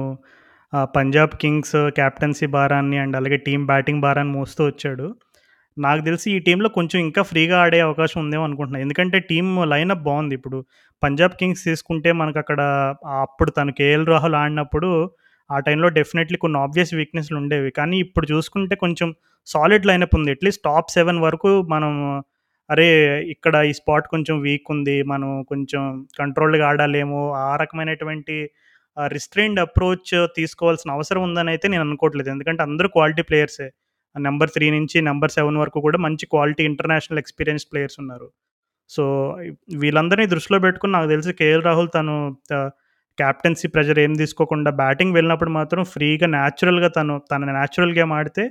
పంజాబ్ 0.94 1.34
కింగ్స్ 1.36 1.76
కెప్టెన్సీ 1.98 2.46
భారాన్ని 2.54 2.96
అండ్ 2.98 3.16
అలాగే 3.16 3.38
టీం 3.38 3.60
బ్యాటింగ్ 3.66 4.02
భారాన్ని 4.02 4.32
మోస్తూ 4.32 4.62
వచ్చాడు. 4.66 5.06
నాకు 5.76 6.02
తెలిసి 6.04 6.28
ఈ 6.32 6.38
టీంలో 6.46 6.68
కొంచెం 6.76 6.98
ఇంకా 7.06 7.22
ఫ్రీగా 7.30 7.56
ఆడే 7.62 7.78
అవకాశం 7.86 8.18
ఉందేమో 8.22 8.44
అనుకుంటున్నా. 8.46 8.78
ఎందుకంటే 8.84 9.18
టీం 9.30 9.46
లైనప్ 9.72 10.02
బాగుంది 10.06 10.34
ఇప్పుడు 10.38 10.58
పంజాబ్ 11.02 11.34
కింగ్స్ 11.40 11.64
తీసుకుంటే 11.68 12.10
మనకు 12.20 12.38
అక్కడ 12.42 12.60
అప్పుడు 13.22 13.50
తను 13.58 13.72
'కేఎల్ 13.78 14.06
రాహుల్' 14.12 14.38
ఆడినప్పుడు 14.40 14.90
ఆ 15.50 15.58
టైంలో 15.66 15.88
డెఫినెట్‌లీ 15.98 16.38
కొన్ని 16.44 16.58
ఆబ్వియస్ 16.62 16.92
వీక్‌నెస్‌లు 16.98 17.36
ఉండేవి. 17.42 17.70
కానీ 17.78 17.96
ఇప్పుడు 18.04 18.26
చూసుకుంటే 18.32 18.74
కొంచెం 18.84 19.08
సాలిడ్ 19.46 19.88
లైనప్ 19.90 20.14
ఉంది. 20.18 20.30
అట్‌లీస్ట్ 20.34 20.62
టాప్ 20.64 20.88
సెవెన్ 20.96 21.20
వరకు 21.26 21.50
మనం 21.74 21.92
అరే! 22.70 22.88
ఇక్కడ 23.34 23.54
ఈ 23.66 23.74
స్పాట్ 23.78 24.06
కొంచెం 24.12 24.36
వీక్ 24.42 24.68
ఉంది. 24.74 24.96
మనం 25.06 25.28
కొంచెం 25.50 25.82
కంట్రోల్డ్‌గా 26.18 26.64
ఆడాలేమో 26.70 27.20
ఆ 27.42 27.50
రకమైనటువంటి 27.62 28.36
ఆహ్, 28.96 29.10
రిస్ట్రెయిన్డ్ 29.12 29.60
అప్రోచ్ 29.64 30.10
తీసుకోవాల్సిన 30.36 30.90
అవసరం 30.96 31.22
ఉందని 31.26 31.50
అయితే 31.54 31.66
నేను 31.72 31.84
అనుకోవట్లేదు. 31.86 32.30
ఎందుకంటే 32.34 32.62
అందరూ 32.66 32.88
క్వాలిటీ 32.94 33.22
ప్లేయర్సే. 33.28 33.68
నెంబర్ 34.16 34.50
త్రీ 34.50 34.66
నుంచి 34.74 34.98
నెంబర్ 35.02 35.32
సెవెన్ 35.32 35.58
వరకు 35.58 35.78
కూడా 35.86 35.98
మంచి 36.04 36.24
క్వాలిటీ 36.32 36.62
ఇంటర్నేషనల్ 36.70 37.20
ఎక్స్పీరియన్స్ 37.22 37.66
ప్లేయర్స్ 37.70 37.98
ఉన్నారు. 38.02 38.28
సో, 38.90 39.04
వీళ్ళందరినీ 39.82 40.26
దృష్టిలో 40.34 40.58
పెట్టుకుని 40.66 40.92
నాకు 40.96 41.08
తెలిసి 41.14 41.32
'కేఎల్ 41.40 41.64
రాహుల్' 41.68 41.92
తను 41.96 42.14
క్యాప్టెన్సీ 43.18 43.66
కెప్టెన్సీ 43.68 44.02
ఏం 44.04 44.14
తీసుకోకుండా 44.22 44.70
బ్యాటింగ్ 44.80 45.14
వెళ్ళినప్పుడు 45.18 45.52
మాత్రం 45.58 45.82
ఫ్రీగా 45.92 46.28
న్యాచురల్‌గా 46.36 46.90
తను 46.98 47.14
తన 47.32 47.42
న్యాచురల్ 47.50 47.94
గేమ్ 47.98 48.12
ఆడితే 48.18 48.44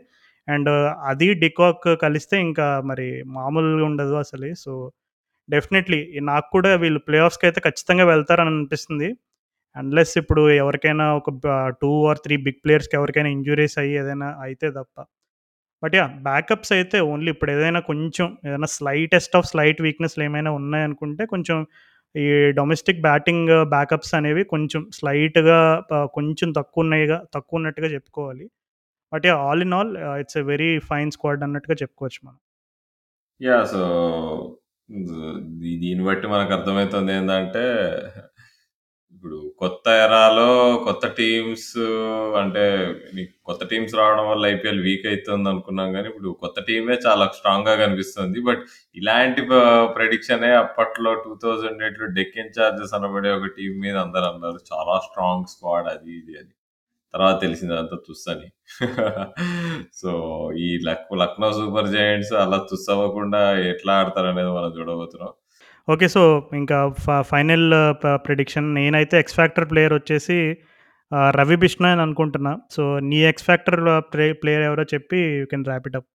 అండ్ 0.48 0.72
అది 1.12 1.28
డికాక్ 1.44 1.88
కలిస్తే 2.04 2.36
ఇంకా 2.48 2.68
మరి 2.90 3.08
మామూలుగా 3.38 3.86
ఉండదు 3.92 4.16
అసలు. 4.24 4.50
సో, 4.64 4.72
డెఫినెట్‌లీ 5.50 6.00
నాకు 6.30 6.48
కూడా 6.56 6.72
వీళ్ళు 6.84 7.02
ప్లే 7.08 7.20
ఆఫ్స్‌కి 7.26 7.46
అయితే 7.50 7.62
ఖచ్చితంగా 7.68 8.06
వెళ్తారని 8.12 8.52
అనిపిస్తుంది. 8.56 9.10
అన్లెస్ 9.76 10.16
ఇప్పుడు 10.22 10.44
ఎవరికైనా 10.62 11.06
ఒక 11.20 11.32
టూ 11.82 11.92
ఆర్ 12.10 12.22
త్రీ 12.26 12.38
బిగ్ 12.46 12.62
ప్లేయర్స్‌కి 12.66 12.98
ఎవరికైనా 13.00 13.32
ఇంజురీస్ 13.38 13.78
అయ్యి 13.84 13.96
ఏదైనా 14.02 14.30
అయితే 14.46 14.68
తప్ప. 14.78 14.96
But 15.84 15.96
yeah! 15.98 16.12
బ్యాకప్స్ 16.26 16.72
అయితే 16.76 16.98
ఓన్లీ 17.10 17.30
ఇప్పుడు 17.34 17.52
ఏదైనా 17.52 17.82
కొంచెం 17.90 18.28
ఏదైనా 18.48 18.70
స్లైటెస్ట్ 18.76 19.36
ఆఫ్ 19.40 19.48
స్లైట్ 19.52 19.80
వీక్‌నెస్‌లు 19.86 20.24
ఏమైనా 20.28 20.52
ఉన్నాయనుకుంటే 20.60 21.26
కొంచెం 21.34 21.58
ఈ 22.16 22.26
డొమెస్టిక్ 22.60 23.02
బ్యాటింగ్ 23.02 23.50
బ్యాకప్స్ 23.72 24.14
అనేవి 24.18 24.44
కొంచెం 24.52 24.82
స్లైట్‌గా 24.98 25.58
ఆహ్, 25.96 26.08
కొంచెం 26.16 26.50
తక్కువున్నాయిగా 26.54 27.18
తక్కువున్నట్టుగా 27.34 27.90
చెప్పుకోవాలి. 27.96 28.46
But 29.12 29.26
yeah! 29.28 29.42
All 29.48 29.64
in 29.66 29.76
all 29.76 29.92
it's 30.22 30.40
a 30.40 30.48
very 30.52 30.72
fine 30.90 31.12
squad 31.12 31.46
అన్నట్టుగా 31.48 31.78
చెప్పుకోవచ్చు 31.84 32.22
మనం. 32.24 32.40
యాహ్! 33.42 33.66
సో, 33.70 33.82
దీన్ని 35.82 36.04
బట్టి 36.08 36.28
మనకు 36.28 36.52
అర్థమవుతుంది 36.58 37.12
ఏంటంటే 37.14 37.64
ఇప్పుడు 39.26 39.52
కొత్త 39.60 39.88
ఎరాలో 40.04 40.50
కొత్త 40.84 41.06
టీమ్స్ 41.08 41.70
అంటే 42.42 42.64
నీకు 43.14 43.32
కొత్త 43.46 43.62
టీమ్స్ 43.66 43.96
రావడం 43.96 44.26
వల్ల 44.30 44.44
ఐపీఎల్ 44.46 44.82
వీక్ 44.82 45.06
అవుతుంది 45.06 45.50
అనుకున్నాం 45.50 45.94
కానీ 45.94 46.08
ఇప్పుడు 46.08 46.30
కొత్త 46.42 46.62
టీమే 46.62 46.96
చాలా 47.08 47.26
స్ట్రాంగ్గా 47.36 47.76
కనిపిస్తుంది. 47.76 48.40
బట్ 48.42 48.62
ఇలాంటి 48.96 49.44
ప్రెడిక్షనే 49.96 50.52
అప్పట్లో 50.56 51.14
2008లో 51.16 52.08
డెక్కన్ 52.12 52.54
చార్జెస్ 52.60 52.94
అనబడే 52.94 53.32
ఒక 53.32 53.50
టీం 53.58 53.74
మీద 53.80 53.98
అందరూ 53.98 54.24
అన్నారు. 54.24 54.60
చాలా 54.74 54.98
స్ట్రాంగ్ 55.00 55.48
స్క్వాడ్ 55.48 55.88
అది 55.88 56.12
ఇది 56.18 56.36
అని. 56.38 56.54
తర్వాత 57.14 57.42
తెలిసింది 57.42 57.76
అంతా 57.78 57.98
తుస్సని 58.08 58.50
సో, 59.94 60.12
ఈ 60.58 60.70
లక్ 60.88 61.10
లక్నో 61.18 61.54
సూపర్ 61.54 61.90
జైంట్స్ 61.90 62.34
అలా 62.34 62.58
తుస్ 62.72 62.90
అవ్వకుండా 62.90 63.42
ఎట్లా 63.72 63.94
ఆడతారనేది 63.94 64.52
మనం 64.52 64.72
చూడబోతున్నాం. 64.80 65.34
ఓకే. 65.88 66.08
సో, 66.14 66.22
ఇంకా 66.60 66.78
ఫైనల్ 67.32 67.66
ప్రిడిక్షన్ 68.26 68.68
నేనైతే 68.78 69.16
ఎక్స్ 69.20 69.38
ఫ్యాక్టర్ 69.40 69.68
ప్లేయర్ 69.72 69.94
వచ్చేసి 69.94 70.38
'రవి 71.36 71.58
బిష్నాయ్' 71.64 71.94
అని 71.96 72.04
అనుకుంటున్నా. 72.06 72.54
సో, 72.76 72.84
నీ 73.10 73.20
ఎక్స్ 73.32 73.46
ఫ్యాక్టర్ 73.50 73.80
ప్లే 74.14 74.26
ప్లేయర్ 74.42 74.64
ఎవరో 74.70 74.86
చెప్పి 74.94 75.20
you 75.34 75.46
can 75.52 75.66
wrap 75.70 75.88
it 75.90 75.98
up. 76.00 76.08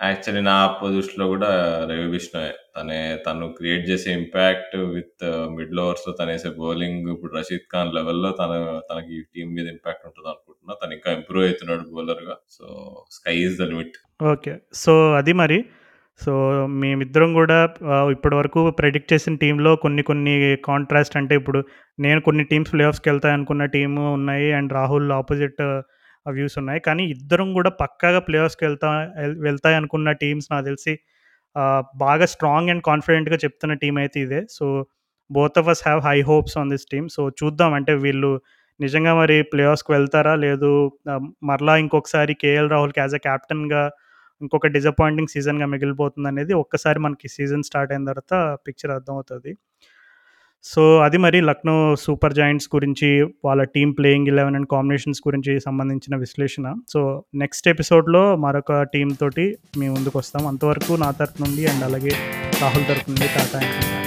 Actually 0.00 0.42
నా 0.48 0.56
పొజిషన్‌లో 0.80 1.24
గూడా 1.30 1.50
రవి 1.90 2.06
బిష్నాయే. 2.12 2.52
తనే 2.76 2.98
తను 3.24 3.46
క్రియేట్ 3.56 3.84
చేసే 3.90 4.10
ఇంపాక్ట్ 4.18 4.76
విత్ 4.94 5.24
మిడిల్ 5.56 5.80
ఓవర్స్‌లో 5.84 6.12
తనేసే 6.20 6.50
బౌలింగ్ 6.60 7.08
ఇప్పుడు 7.14 7.32
రషీద్ 7.38 7.66
ఖాన్ 7.72 7.94
లెవెల్‌లో 7.96 8.30
తను 8.40 8.58
తనకి 8.90 9.16
టీమ్ 9.34 9.50
మీద 9.56 9.66
ఇంపాక్ట్ 9.74 10.06
ఉంటదనుకుంటున్నా. 10.08 10.74
తను 10.82 10.94
ఇంకా 10.98 11.12
ఇంప్రూవ్ 11.18 11.46
అయితున్నాడు 11.46 11.84
బౌలర్‌గా. 11.92 12.36
So, 12.56 12.66
sky 13.18 13.36
is 13.44 13.58
the 13.60 13.68
limit. 13.72 13.98
Okay. 14.28 14.54
So, 14.76 14.92
అది 15.14 15.34
మరి. 15.42 15.58
సో, 16.20 16.32
మేమిద్దరం 16.80 17.30
కూడా 17.32 17.56
ఇప్పటివరకు 18.12 18.60
ప్రెడిక్ట్ 18.70 19.12
చేసిన 19.12 19.34
టీంలో 19.36 19.72
కొన్ని 19.76 20.02
కొన్ని 20.02 20.34
కాంట్రాస్ట్ 20.64 21.16
అంటే 21.16 21.34
ఇప్పుడు 21.34 21.60
నేను 21.98 22.20
కొన్ని 22.20 22.44
టీమ్స్ 22.44 22.72
ప్లే 22.72 22.86
అనుకున్న 23.32 23.64
టీము 23.74 24.04
ఉన్నాయి. 24.12 24.48
అండ్ 24.52 24.72
రాహుల్ 24.72 25.12
ఆపోజిట్ 25.12 25.60
వ్యూస్ 26.26 26.56
ఉన్నాయి. 26.58 26.80
కానీ 26.80 27.02
ఇద్దరం 27.14 27.48
కూడా 27.52 27.70
పక్కాగా 27.82 28.20
ప్లే 28.20 28.38
వెళ్తా 28.62 28.88
ఎల్ 29.24 29.36
వెళ్తాయనుకున్న 29.42 30.12
టీమ్స్ 30.22 30.48
నాకు 30.50 30.66
తెలిసి 30.66 30.94
బాగా 32.00 32.26
స్ట్రాంగ్ 32.26 32.70
అండ్ 32.70 32.82
కాన్ఫిడెంట్‌గా 32.82 33.38
చెప్తున్న 33.44 33.74
టీం 33.82 33.94
అయితే 33.98 34.18
ఇదే. 34.20 34.40
So, 34.50 34.66
both 35.30 35.58
of 35.60 35.68
us 35.68 35.82
have 35.88 36.00
high 36.06 36.18
hopes 36.28 36.56
on 36.60 36.70
this 36.70 36.86
team. 36.92 37.08
So, 37.08 37.22
చూద్దాం 37.40 37.72
అంటే 37.78 37.94
వీళ్ళు 38.04 38.30
నిజంగా 38.80 39.12
మరి 39.14 39.36
ప్లే 39.52 39.64
ఆఫ్స్‌కి 39.70 39.92
వెళ్తారా? 39.96 40.34
లేదు 40.44 40.70
మరలా 41.48 41.74
ఇంకొకసారి 41.84 42.34
'కేఎల్ 42.42 42.70
రాహుల్‌కి' 42.74 43.00
యాస్ 43.02 43.16
అ 43.16 43.22
కెప్టెన్‌గా 43.28 43.82
ఇంకొక 44.40 44.66
డిసప్పాయింటింగ్ 44.66 45.28
సీజన్‌గా 45.28 45.66
మిగిలిపోతుంది 45.66 46.28
అనేది 46.28 46.54
ఒక్కసారి 46.54 46.98
మనకి 46.98 47.28
సీజన్ 47.28 47.62
స్టార్ట్ 47.62 47.92
అయిన 47.92 48.04
తర్వాత 48.04 48.34
పిక్చర్ 48.66 48.90
అర్థమవుతుంది 48.90 49.52
సో, 50.64 50.98
అది 50.98 51.18
మరి 51.18 51.40
లక్నో 51.40 51.94
సూపర్ 51.96 52.34
జాయింట్స్ 52.34 52.68
గురించి, 52.74 53.10
వాళ్ళ 53.44 53.62
టీం 53.74 53.92
ప్లేయింగ్ 53.92 54.26
11 54.26 54.56
అండ్ 54.56 54.68
కాంబినేషన్స్ 54.70 55.20
గురించి 55.28 55.60
సంబంధించిన 55.60 56.16
విశ్లేషణ. 56.16 56.74
సో, 56.88 57.00
నెక్స్ట్ 57.34 57.68
ఎపిసోడ్‌లో 57.68 58.36
మరొక 58.36 58.82
టీమ్ 58.94 59.16
తోటి 59.20 59.46
ముందుకు 59.88 60.18
వస్తాం 60.18 60.46
అంతవరకు 60.46 60.92
నా 60.96 61.10
తరపు 61.10 61.42
నుండి 61.44 61.66
అండ్ 61.66 61.84
అలాగే 61.84 62.14
రాహుల్ 62.62 62.84
తరపు 62.84 63.10
నుండి 63.10 63.28
టాటా 63.36 63.58
అండ్ 63.58 63.97